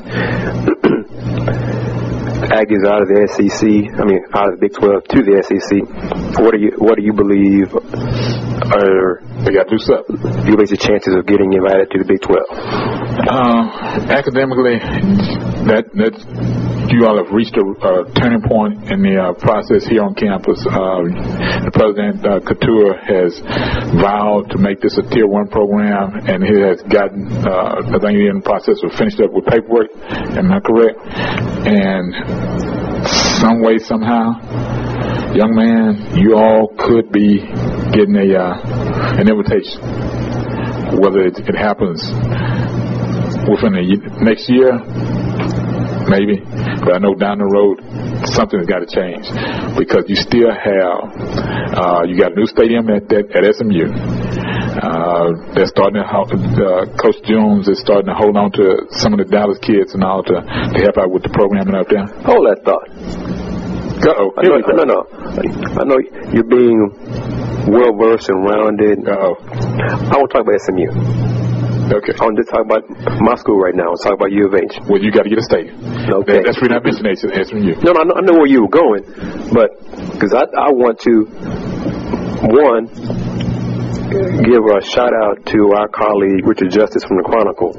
[2.44, 3.64] Aggies out of the SEC.
[3.98, 5.72] I mean, out of the Big 12 to the SEC.
[6.44, 10.20] What do you What do you believe are they got to do something?
[10.46, 12.44] You base the chances of getting invited to the Big 12.
[13.24, 14.80] Uh, academically,
[15.72, 16.22] that that's
[16.92, 20.60] you all have reached a uh, turning point in the uh, process here on campus.
[20.68, 21.06] Uh,
[21.64, 23.40] the president, uh, Khator, has
[23.96, 28.20] vowed to make this a tier one program, and he has gotten, uh, I think,
[28.20, 29.94] in the process of finished up with paperwork.
[30.36, 31.00] Am I correct?
[31.68, 32.12] And
[33.40, 34.40] some way, somehow,
[35.34, 37.40] young man, you all could be
[37.94, 39.80] getting a uh, an invitation.
[41.00, 42.06] Whether it, it happens
[43.50, 44.78] within the next year,
[46.08, 46.40] maybe,
[46.84, 47.82] but I know down the road
[48.28, 49.28] something's got to change
[49.78, 51.12] because you still have
[51.74, 53.90] uh, you got a new stadium at that, at SMU.
[54.74, 59.20] Uh, they're starting to uh, Coach Jones is starting to hold on to some of
[59.20, 62.06] the Dallas kids and all to, to help out with the programming up there.
[62.26, 62.90] Hold that thought.
[64.04, 64.34] Uh-oh.
[64.36, 65.00] I know, no, no.
[65.80, 65.98] I know
[66.34, 66.92] you're being
[67.72, 69.08] well versed and rounded.
[69.08, 69.36] Uh-oh.
[69.40, 71.43] I want to talk about SMU.
[71.92, 72.14] Okay.
[72.16, 72.88] I want to talk about
[73.20, 73.92] my school right now.
[73.92, 74.80] Let's talk about U of H.
[74.88, 75.76] Well, you got to get a stadium.
[76.24, 76.40] Okay.
[76.40, 77.76] That, that's the reason I mentioned SMU.
[77.84, 79.04] No, no, I know, I know where you were going,
[79.52, 79.76] but
[80.16, 81.28] because I, I want to,
[82.48, 82.88] one,
[84.48, 87.74] give a shout out to our colleague Richard Justice from the Chronicle,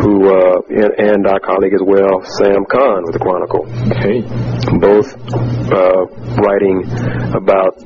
[0.00, 3.68] who uh, and, and, our colleague as well, Sam Khan with the Chronicle.
[3.92, 4.24] Okay.
[4.80, 5.12] Both
[5.68, 6.08] uh,
[6.40, 6.88] writing
[7.36, 7.76] about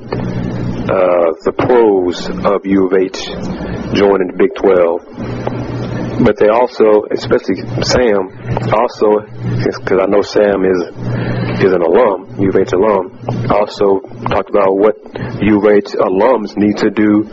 [0.85, 3.17] uh, the pros of U of H
[3.97, 6.23] joining the Big 12.
[6.23, 8.29] But they also, especially Sam,
[8.71, 10.79] also, because I know Sam is
[11.65, 13.17] is an alum, U of H alum,
[13.49, 14.95] also talked about what
[15.41, 17.23] U of H alums need to do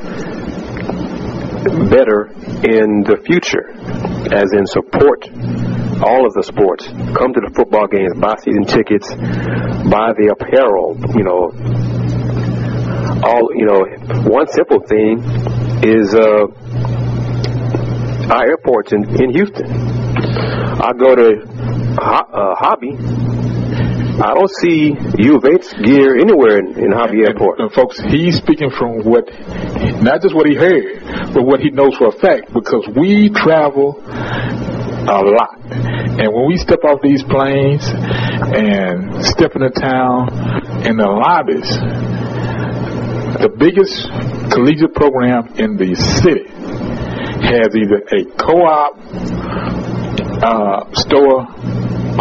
[1.93, 2.33] better
[2.65, 3.71] in the future,
[4.35, 5.29] as in support
[6.03, 6.87] all of the sports.
[6.87, 9.07] Come to the football games, buy season tickets,
[9.87, 11.92] buy the apparel, you know.
[13.25, 13.85] All you know,
[14.29, 15.23] one simple thing
[15.85, 16.47] is uh,
[18.33, 19.71] our airports in, in Houston.
[19.71, 21.43] I go to
[22.01, 22.97] uh, Hobby.
[24.13, 27.61] I don't see U of H gear anywhere in, in Hobby and, Airport.
[27.61, 29.25] And, folks, he's speaking from what
[30.03, 34.03] Not just what he heard, but what he knows for a fact, because we travel
[34.03, 35.59] a lot.
[35.71, 40.29] And when we step off these planes and step into town,
[40.87, 41.71] in the lobbies,
[43.43, 44.07] the biggest
[44.55, 46.47] collegiate program in the city
[47.43, 48.95] has either a co-op
[50.47, 51.43] uh, store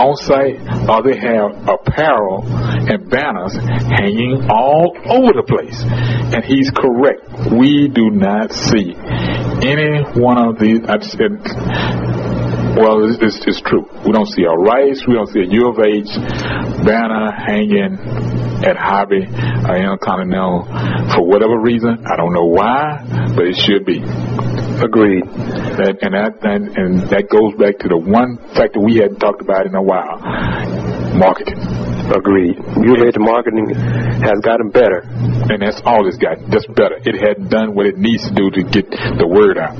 [0.01, 0.57] on site
[0.89, 2.41] or they have apparel
[2.89, 5.77] and banners hanging all over the place.
[6.33, 7.53] And he's correct.
[7.53, 8.97] We do not see
[9.61, 10.81] any one of these.
[10.89, 11.37] I said,
[12.81, 13.85] well, it's, it's, it's, true.
[14.05, 16.09] We don't see a Rice, we don't see a U of H
[16.81, 18.30] banner hanging
[18.65, 20.65] at Hobby or Intercontinental
[21.13, 22.05] for whatever reason.
[22.05, 23.03] I don't know why,
[23.35, 24.01] but it should be.
[24.81, 25.25] Agreed.
[25.25, 29.41] And, and that and, and that goes back to the one factor we hadn't talked
[29.41, 30.17] about in a while:
[31.17, 31.57] marketing.
[32.11, 32.57] Agreed.
[32.57, 36.97] U of H marketing has gotten better, and that's all it's gotten, just better.
[36.97, 39.77] It hadn't done what it needs to do to get the word out.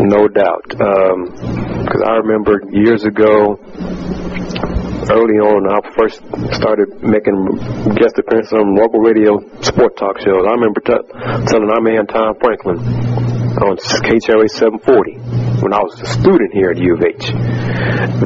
[0.00, 0.64] No doubt.
[0.70, 3.60] Because um, I remember years ago,
[5.10, 6.22] early on, I first
[6.54, 7.34] started making
[7.98, 10.46] guest appearances on local radio sport talk shows.
[10.46, 11.02] I remember t-
[11.50, 12.78] telling our man Tom Franklin
[13.58, 17.26] on KTRH 740 when I was a student here at U of H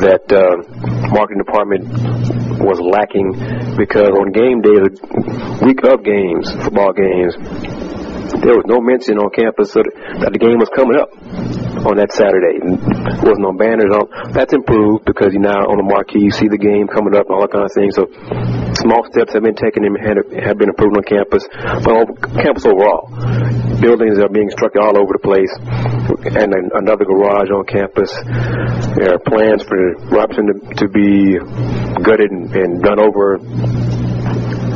[0.05, 0.61] that uh,
[1.09, 1.89] marketing department
[2.61, 3.33] was lacking
[3.77, 4.93] because on game day, the
[5.65, 7.35] week of games, football games,
[8.45, 11.11] there was no mention on campus that the game was coming up
[11.83, 12.63] on that Saturday.
[12.63, 14.07] There was no banners on.
[14.33, 17.35] That's improved because you now on the marquee you see the game coming up and
[17.35, 17.91] all that kind of thing.
[17.91, 18.07] So
[18.79, 21.45] small steps have been taken and have been improved on campus,
[21.83, 22.07] but on
[22.39, 23.11] campus overall.
[23.81, 25.51] Buildings are being struck all over the place,
[26.39, 28.11] and another garage on campus.
[28.95, 29.77] There are plans for
[30.09, 31.37] Robertson to, to be
[32.03, 33.39] gutted and, and done over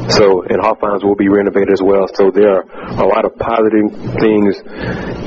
[0.09, 2.09] so, and Hofheinz will be renovated as well.
[2.15, 2.65] So there are
[2.97, 4.57] a lot of positive things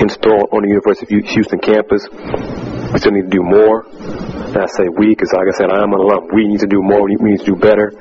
[0.02, 2.02] in store on the University of Houston campus.
[2.10, 3.86] We still need to do more.
[3.86, 6.34] And I say we because, like I said, I'm an alum.
[6.34, 7.06] We need to do more.
[7.06, 7.94] We need to do better.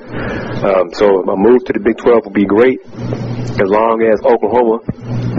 [0.65, 2.81] Um, so a move to the Big 12 will be great
[3.61, 4.81] as long as Oklahoma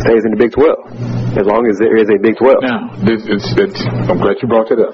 [0.06, 1.42] stays in the Big 12.
[1.42, 2.62] As long as there is a Big 12.
[2.62, 4.94] Now, this is, it's, I'm glad you brought it up.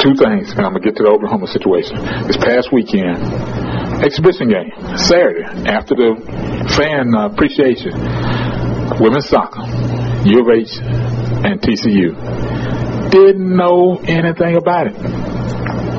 [0.00, 1.98] Two things, and I'm going to get to the Oklahoma situation.
[2.26, 3.18] This past weekend,
[4.02, 6.14] exhibition game Saturday after the
[6.76, 7.92] fan uh, appreciation.
[9.00, 9.62] Women's soccer,
[10.24, 10.78] U of H,
[11.44, 13.10] and TCU.
[13.10, 14.96] Didn't know anything about it.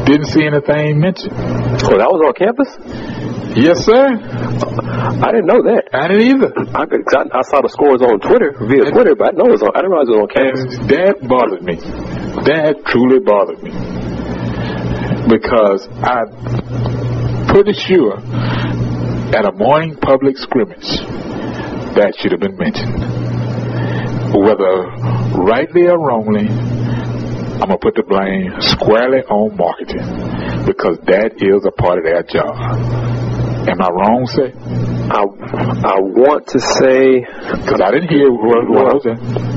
[0.05, 1.33] Didn't see anything mentioned.
[1.33, 2.69] Oh, that was on campus?
[3.55, 4.17] Yes, sir.
[5.19, 5.89] I didn't know that.
[5.93, 6.53] I didn't either.
[6.73, 9.57] I, I, I saw the scores on Twitter via and, Twitter, but I know it
[9.57, 9.73] was on.
[9.73, 10.77] I didn't realize it was on campus.
[10.89, 11.75] That bothered me.
[12.45, 13.73] That truly bothered me
[15.29, 16.25] because I
[17.49, 18.17] pretty sure
[19.33, 21.01] at a morning public scrimmage
[21.97, 23.01] that should have been mentioned.
[24.38, 24.85] Whether
[25.33, 30.05] rightly or wrongly, I'm going to put the blame squarely on marketing
[30.65, 32.53] because that is a part of their job.
[33.67, 34.53] Am I wrong, sir?
[35.09, 37.25] I, I want to say.
[37.65, 39.48] Because I didn't hear what, what I was saying.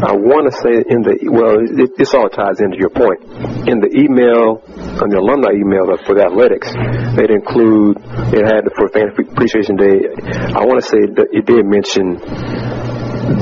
[0.00, 3.20] I want to say in the well, it, this all ties into your point.
[3.68, 4.64] In the email,
[4.96, 6.72] on the alumni email for the athletics,
[7.20, 8.00] they'd include
[8.32, 10.08] it had for Fan Appreciation Day.
[10.56, 12.16] I want to say that it did mention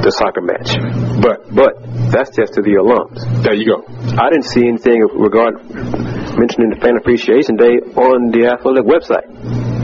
[0.02, 0.74] the soccer match,
[1.22, 1.78] but but
[2.10, 3.22] that's just to the alums.
[3.46, 3.86] There you go.
[4.18, 5.62] I didn't see anything regard
[6.34, 9.30] mentioning the Fan Appreciation Day on the athletic website.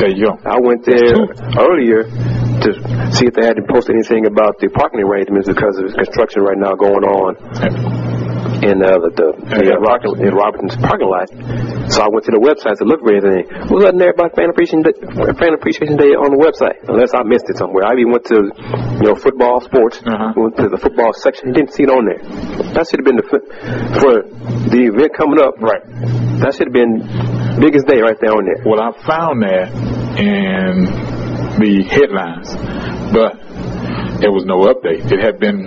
[0.02, 0.34] There you go.
[0.42, 1.22] I went there
[1.54, 2.10] earlier
[2.64, 2.70] to
[3.12, 6.58] see if they hadn't posted anything about the parking arrangements because of the construction right
[6.58, 7.36] now going on
[8.64, 11.28] in uh, the, the, the uh, Rock, in Robertson's parking lot.
[11.92, 13.44] So I went to the website to look for anything.
[13.50, 14.96] That there about Fan Appreciation Day,
[15.36, 16.80] Fan Appreciation Day on the website?
[16.88, 17.84] Unless I missed it somewhere.
[17.84, 18.40] I even went to
[19.00, 20.32] you know football, sports, uh-huh.
[20.36, 21.52] went to the football section.
[21.52, 22.22] Didn't see it on there.
[22.72, 23.28] That should have been the
[24.00, 24.24] for
[24.72, 25.60] the event coming up.
[25.60, 25.84] Right.
[26.40, 27.04] That should have been
[27.60, 28.64] biggest day right there on there.
[28.64, 29.68] Well, I found that
[30.16, 31.23] and
[31.58, 32.50] the headlines,
[33.12, 33.38] but
[34.20, 35.10] there was no update.
[35.10, 35.66] It had been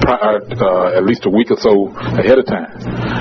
[0.00, 2.74] prior, uh, at least a week or so ahead of time.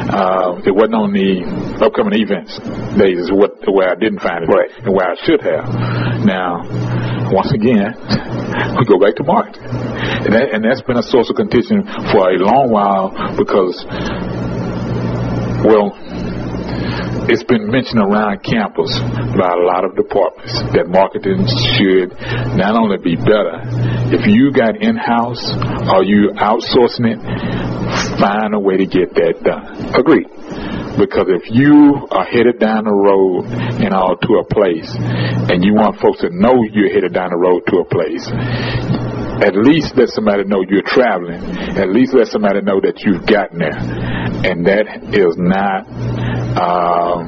[0.10, 1.46] Uh, it wasn't on the
[1.84, 2.58] upcoming events
[2.98, 4.72] days, is what where I didn't find it, right.
[4.84, 5.66] and where I should have.
[6.26, 6.66] Now,
[7.32, 7.94] once again,
[8.78, 12.30] we go back to marketing, and, that, and that's been a source of contention for
[12.34, 13.86] a long while because,
[15.64, 15.94] well
[17.30, 18.90] it's been mentioned around campus
[19.38, 21.46] by a lot of departments that marketing
[21.78, 22.10] should
[22.58, 23.62] not only be better,
[24.10, 25.54] if you got in-house
[25.94, 27.22] or you outsourcing it,
[28.18, 29.94] find a way to get that done.
[29.94, 30.26] Agreed.
[30.98, 33.46] Because if you are headed down the road
[33.78, 37.38] and all to a place, and you want folks to know you're headed down the
[37.38, 38.26] road to a place,
[39.46, 41.40] at least let somebody know you're traveling.
[41.78, 44.19] At least let somebody know that you've gotten there.
[44.44, 45.84] And that is not
[46.56, 47.24] uh,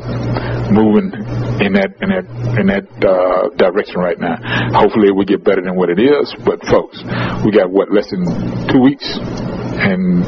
[0.72, 1.12] moving
[1.60, 2.26] in that in that
[2.58, 4.38] in that uh, direction right now.
[4.74, 6.34] Hopefully, it will get better than what it is.
[6.46, 6.98] But folks,
[7.44, 8.24] we got what less than
[8.72, 10.24] two weeks, and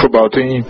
[0.00, 0.64] football team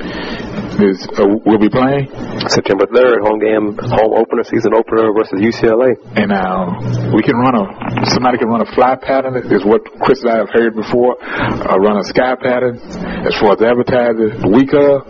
[0.81, 2.07] is uh, will be playing
[2.49, 5.99] September 3rd, home game, home opener, season opener versus UCLA.
[6.17, 7.65] and uh, we can run a
[8.11, 11.17] somebody can run a fly pattern is what Chris and I have heard before.
[11.23, 12.79] Uh, run a sky pattern
[13.27, 15.07] as far as advertising the week of.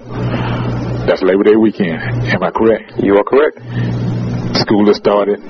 [1.08, 1.96] That's Labor Day weekend.
[2.28, 2.92] Am I correct?
[3.00, 3.56] You are correct.
[4.60, 5.40] School has started.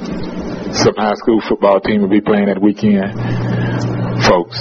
[0.71, 3.11] Some high school football team will be playing that weekend.
[4.23, 4.55] Folks,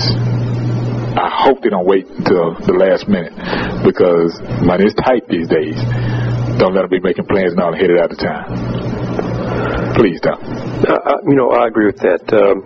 [1.18, 3.34] I hope they don't wait until the last minute
[3.82, 5.74] because money is tight these days.
[6.62, 8.46] Don't let them be making plans now and headed out of town.
[9.98, 10.38] Please don't.
[10.86, 12.22] Uh, you know, I agree with that.
[12.30, 12.62] Um,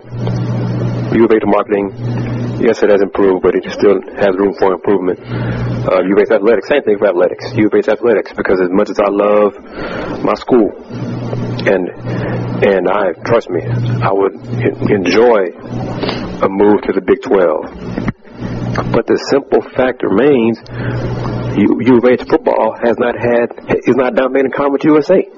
[1.16, 1.96] U of H marketing,
[2.60, 5.20] yes, it has improved, but it still has room for improvement.
[5.88, 7.56] Uh, U of H athletics, same thing for athletics.
[7.56, 9.56] U of H athletics, because as much as I love
[10.20, 10.76] my school,
[11.72, 11.88] and
[12.68, 14.36] and I trust me, I would
[14.92, 15.56] enjoy
[16.44, 18.11] a move to the Big 12.
[18.74, 20.56] But the simple fact remains,
[21.60, 23.52] U, U of H football has not had
[23.84, 25.28] is not dominating Conference USA.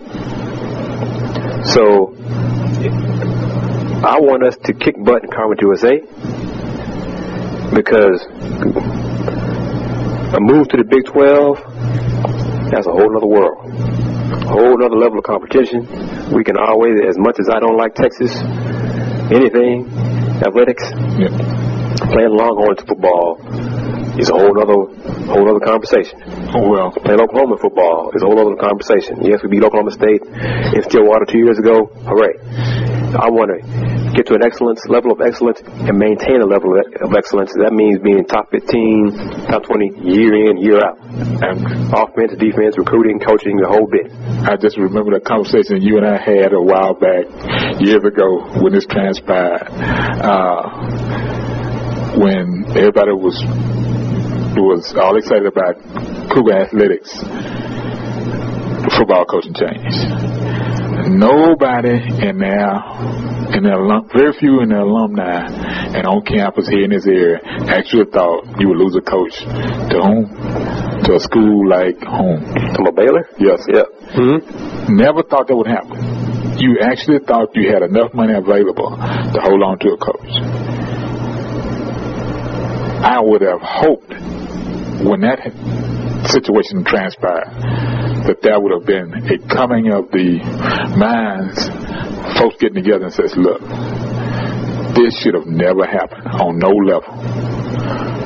[1.67, 2.15] So
[4.07, 5.99] I want us to kick butt in Conference USA
[7.75, 8.23] because
[10.35, 13.67] a move to the Big 12, that's a whole other world.
[13.67, 15.83] A whole other level of competition.
[16.31, 18.31] We can always, as much as I don't like Texas,
[19.35, 19.91] anything,
[20.39, 20.87] athletics,
[21.19, 21.74] Yeah.
[22.11, 23.41] Playing Longhorns football
[24.19, 24.79] is a whole other,
[25.27, 26.23] whole other conversation.
[26.55, 29.27] Oh, well, Playing Oklahoma football is a whole other conversation.
[29.27, 31.91] Yes, we beat Oklahoma State in Stillwater two years ago.
[32.07, 32.39] Hooray.
[33.15, 33.59] I want to
[34.15, 37.55] get to an excellence, level of excellence, and maintain a level of of excellence.
[37.55, 40.99] That means being top 15, top 20, year in, year out.
[40.99, 44.11] and Offense, defense, recruiting, coaching, the whole bit.
[44.47, 47.27] I just remember the conversation you and I had a while back,
[47.79, 49.71] years ago, when this transpired.
[50.19, 51.54] Uh,
[52.17, 53.37] when everybody was
[54.57, 55.77] was all excited about
[56.31, 59.95] Cougar athletics, the football coaching change.
[61.11, 62.71] Nobody in their
[63.55, 65.47] in their alum, very few in their alumni
[65.95, 67.39] and on campus here in this area
[67.69, 69.39] actually thought you would lose a coach
[69.91, 70.27] to whom?
[71.05, 72.41] To a school like home.
[72.43, 73.29] to a Baylor?
[73.39, 73.67] Yes.
[73.69, 73.85] Yeah.
[74.17, 74.97] Mm-hmm.
[74.97, 76.59] Never thought that would happen.
[76.59, 80.74] You actually thought you had enough money available to hold on to a coach.
[83.05, 84.17] I would have hoped
[85.05, 85.45] when that
[86.33, 87.53] situation transpired
[88.25, 90.41] that there would have been a coming of the
[90.97, 91.69] minds,
[92.41, 93.61] folks getting together and says, look,
[94.97, 97.13] this should have never happened on no level.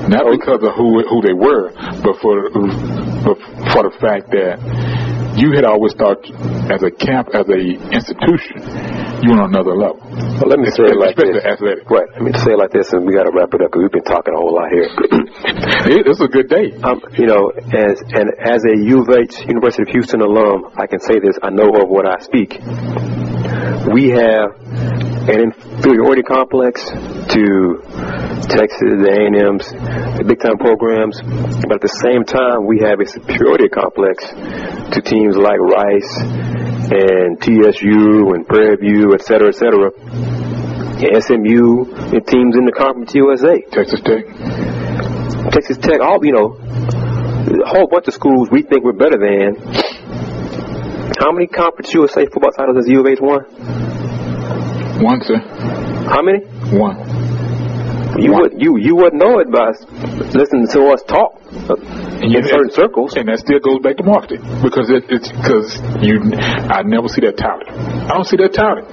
[0.07, 0.39] Not oh.
[0.39, 3.37] because of who who they were, but for but
[3.74, 4.62] for the fact that
[5.39, 6.18] you had always thought
[6.70, 7.61] as a camp, as a
[7.95, 8.59] institution,
[9.22, 10.03] you were on another level.
[10.03, 11.30] Well, let me say it like this.
[11.47, 11.89] athletic.
[11.89, 12.11] Right.
[12.12, 13.95] Let me say it like this, and we got to wrap it up because we've
[13.95, 14.91] been talking a whole lot here.
[15.89, 16.72] It, it's a good day.
[16.82, 20.86] um, you know, as and as a U of H University of Houston alum, I
[20.86, 21.39] can say this.
[21.43, 22.59] I know of what I speak.
[23.93, 24.53] We have
[25.29, 27.45] an inferiority complex to
[28.49, 29.68] Texas, the A&M's,
[30.16, 31.20] the big time programs,
[31.68, 34.24] but at the same time, we have a superiority complex
[34.97, 36.12] to teams like Rice
[36.89, 39.93] and TSU and Prairie View, et cetera, et cetera.
[39.93, 41.85] and SMU
[42.16, 43.61] and teams in the Conference USA.
[43.68, 44.24] Texas Tech.
[45.53, 49.61] Texas Tech, all you know, a whole bunch of schools we think we're better than.
[51.20, 53.45] How many Conference USA football titles has U of H won?
[55.01, 55.39] One, sir.
[56.11, 56.41] How many?
[56.77, 56.97] One.
[58.21, 58.41] You One.
[58.43, 59.71] would you you wouldn't know it by
[60.35, 61.39] listening to us talk
[62.23, 63.15] in you- certain circles.
[63.15, 66.19] And that still goes back to marketing because it, it's because you.
[66.69, 67.69] I never see that touted.
[67.71, 68.85] I don't see that touted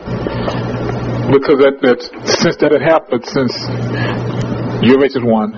[1.34, 2.06] because that that's
[2.41, 3.53] since that had happened since
[4.86, 5.56] U of H has won.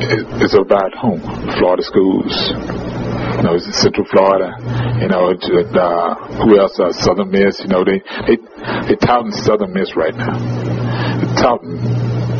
[0.00, 1.20] It, it's about home,
[1.58, 2.30] Florida schools.
[3.38, 4.50] You know, Central Florida.
[5.00, 6.78] You know, it's, uh, who else?
[6.78, 7.60] Uh, Southern Miss.
[7.60, 8.36] You know, they they
[8.88, 10.34] they touting Southern Miss right now.
[10.34, 11.78] They're touting,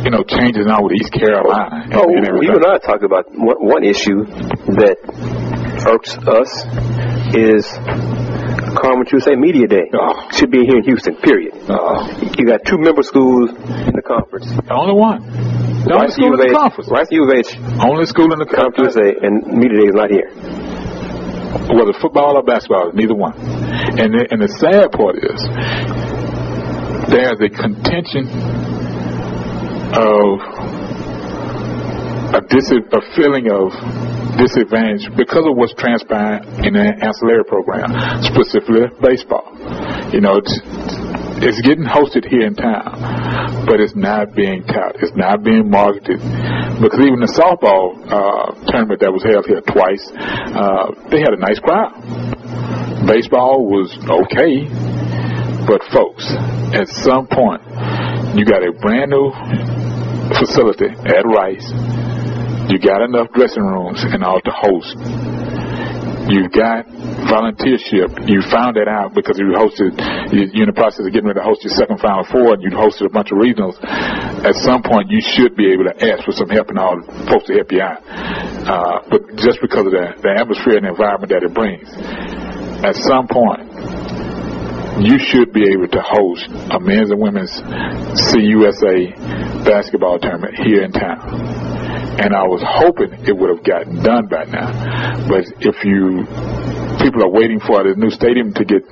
[0.03, 1.87] you know, changing out with East Carolina.
[1.87, 4.97] and- Oh, and you and I talked about one, one issue that
[5.87, 6.51] irks us
[7.33, 7.63] is
[8.75, 9.89] Conference USA Media Day.
[9.93, 10.27] Oh.
[10.35, 11.53] Should be here in Houston, period.
[11.69, 14.51] Uh, You got two member schools in the conference.
[14.51, 15.21] the only one.
[15.79, 16.89] The only Rice school in the conference.
[16.91, 18.95] Rice U of H, Only school in the Conference conference.
[18.95, 20.29] USA, and Media Day is not here.
[21.69, 23.33] Whether football or basketball, neither one.
[23.37, 25.39] And the, and the sad part is
[27.09, 28.29] there's a contention
[29.97, 30.25] of
[32.37, 33.73] a, dis- a feeling of
[34.37, 37.89] disadvantage because of what's transpiring in the ancillary program,
[38.21, 39.49] specifically baseball.
[40.13, 40.53] You know, it's,
[41.41, 45.01] it's getting hosted here in town, but it's not being touted.
[45.01, 46.21] It's not being marketed.
[46.79, 51.41] Because even the softball uh, tournament that was held here twice, uh, they had a
[51.43, 51.91] nice crowd.
[53.03, 54.63] Baseball was okay,
[55.67, 56.23] but folks,
[56.71, 57.59] at some point,
[58.31, 59.27] you got a brand new
[60.39, 61.67] facility at Rice.
[62.71, 64.95] You got enough dressing rooms and all to host.
[66.29, 66.85] You've got
[67.25, 68.29] volunteership.
[68.29, 69.97] You found that out because you hosted,
[70.29, 72.69] you're in the process of getting ready to host your second Final Four, and you
[72.69, 73.81] hosted a bunch of regionals.
[74.45, 77.49] At some point, you should be able to ask for some help and all folks
[77.49, 78.05] to help you out.
[78.05, 81.89] Uh, but just because of the, the atmosphere and the environment that it brings,
[82.85, 83.65] at some point,
[85.01, 87.57] you should be able to host a men's and women's
[88.29, 91.68] CUSA basketball tournament here in town
[92.19, 94.75] and I was hoping it would have gotten done by now.
[95.31, 96.27] But if you
[96.99, 98.83] people are waiting for the new stadium to get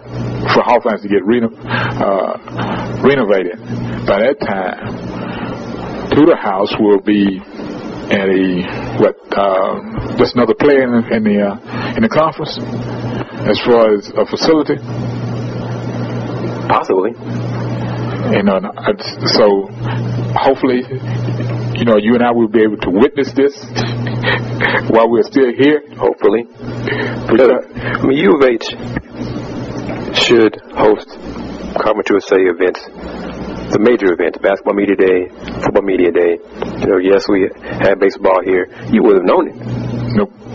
[0.56, 3.60] for Hofheinz to get reno, uh, renovated,
[4.08, 7.44] by that time, Tudor House will be
[8.08, 8.64] at a
[9.04, 12.56] what uh, just another player in, in the uh, in the conference
[13.44, 14.80] as far as a facility.
[16.72, 17.12] Possibly.
[18.32, 18.60] You know,
[19.36, 19.68] so
[20.36, 20.84] hopefully
[21.78, 23.54] you know, you and I will be able to witness this
[24.90, 25.86] while we're still here.
[25.96, 26.44] Hopefully.
[26.44, 28.66] Because, uh, I mean, U of H
[30.18, 31.08] should host
[31.78, 32.82] Conference USA events,
[33.70, 35.30] the major events, basketball media day,
[35.62, 36.42] football media day.
[36.82, 38.66] You know, yes, we had baseball here.
[38.90, 39.56] You would have known it.
[40.18, 40.47] Nope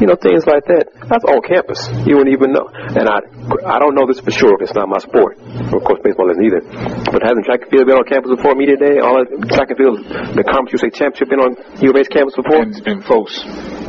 [0.00, 0.92] you know, things like that.
[1.08, 1.80] That's on campus.
[2.04, 2.68] You wouldn't even know.
[2.68, 3.24] And I,
[3.64, 4.60] I don't know this for sure.
[4.60, 5.40] It's not my sport.
[5.72, 6.62] Of course, baseball isn't either.
[7.08, 9.00] But hasn't track and field been on campus before media day?
[9.00, 10.04] All that track and field,
[10.36, 12.60] the conference USA championship been on U of H campus before?
[12.60, 13.40] And, and folks,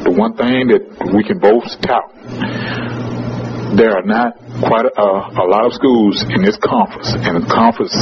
[0.08, 2.08] the one thing that we can both tout,
[3.76, 5.10] there are not quite a,
[5.43, 7.93] a, lot of schools in this conference, in the conference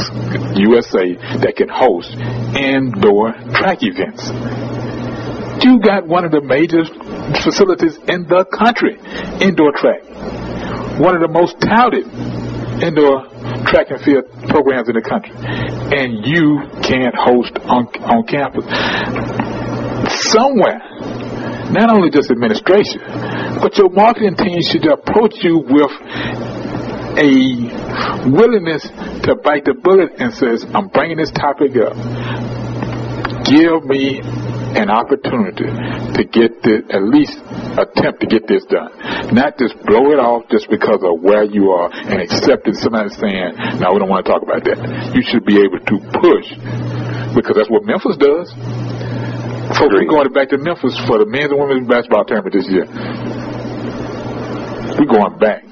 [0.54, 2.14] USA, that can host
[2.54, 4.30] indoor track events.
[5.66, 6.86] You got one of the major
[7.34, 8.98] facilities in the country,
[9.42, 10.04] indoor track.
[11.00, 12.08] One of the most touted
[12.82, 13.28] indoor
[13.66, 15.34] track and field programs in the country.
[15.36, 18.66] And you can't host on, on campus.
[20.32, 20.80] Somewhere,
[21.72, 23.02] not only just administration,
[23.62, 25.92] but your marketing team should approach you with
[27.18, 28.84] a willingness
[29.24, 31.96] to bite the bullet and says, I'm bringing this topic up.
[33.46, 34.22] Give me
[34.76, 37.40] an opportunity to get this, at least
[37.80, 38.92] attempt to get this done.
[39.32, 43.56] Not just blow it off just because of where you are and accepting somebody saying,
[43.80, 44.78] no, we don't want to talk about that.
[45.16, 46.48] You should be able to push
[47.32, 48.52] because that's what Memphis does.
[49.80, 52.86] Folks, we're going back to Memphis for the men's and women's basketball tournament this year.
[55.00, 55.64] We're going back.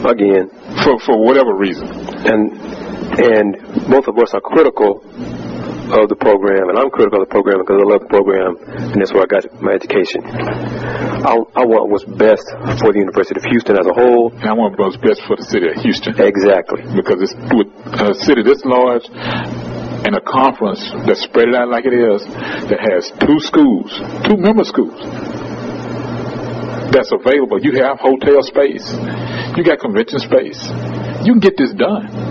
[0.00, 0.48] Again.
[0.84, 1.84] For, for whatever reason.
[1.84, 2.56] And,
[3.20, 5.04] and both of us are critical
[5.98, 8.50] of the program, and I'm critical of the program because I love the program,
[8.94, 10.22] and that's where I got my education.
[10.22, 12.46] I, I want what's best
[12.80, 14.32] for the University of Houston as a whole.
[14.32, 16.16] And I want what's best for the city of Houston.
[16.16, 16.80] Exactly.
[16.96, 21.84] Because it's with a city this large and a conference that's spread it out like
[21.84, 22.24] it is,
[22.72, 23.92] that has two schools,
[24.24, 24.96] two member schools
[26.90, 27.60] that's available.
[27.60, 28.86] You have hotel space.
[29.56, 30.58] You got convention space.
[31.22, 32.29] You can get this done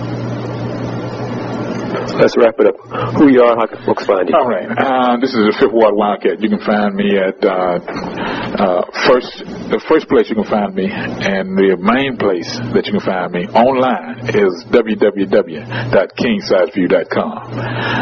[2.20, 2.76] let's wrap it up.
[3.16, 4.36] Who you are, how can folks find you?
[4.36, 4.68] All right.
[4.68, 6.44] Uh, this is the Fifth Ward Wildcat.
[6.44, 9.48] You can find me at uh, uh, first.
[9.72, 13.32] The first place you can find me, and the main place that you can find
[13.32, 17.32] me online is www.kingssideview.com.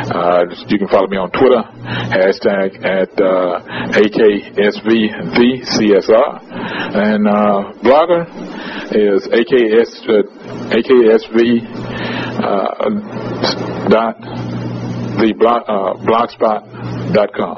[0.08, 1.62] Uh, you can follow me on Twitter,
[2.10, 3.60] hashtag at uh,
[4.02, 6.42] AKSVTheCSR,
[6.98, 8.26] and uh, blogger
[8.90, 10.08] is AKS
[10.74, 11.38] AKSV
[13.90, 14.22] dot
[15.18, 17.58] the blog, uh, blogspot.com.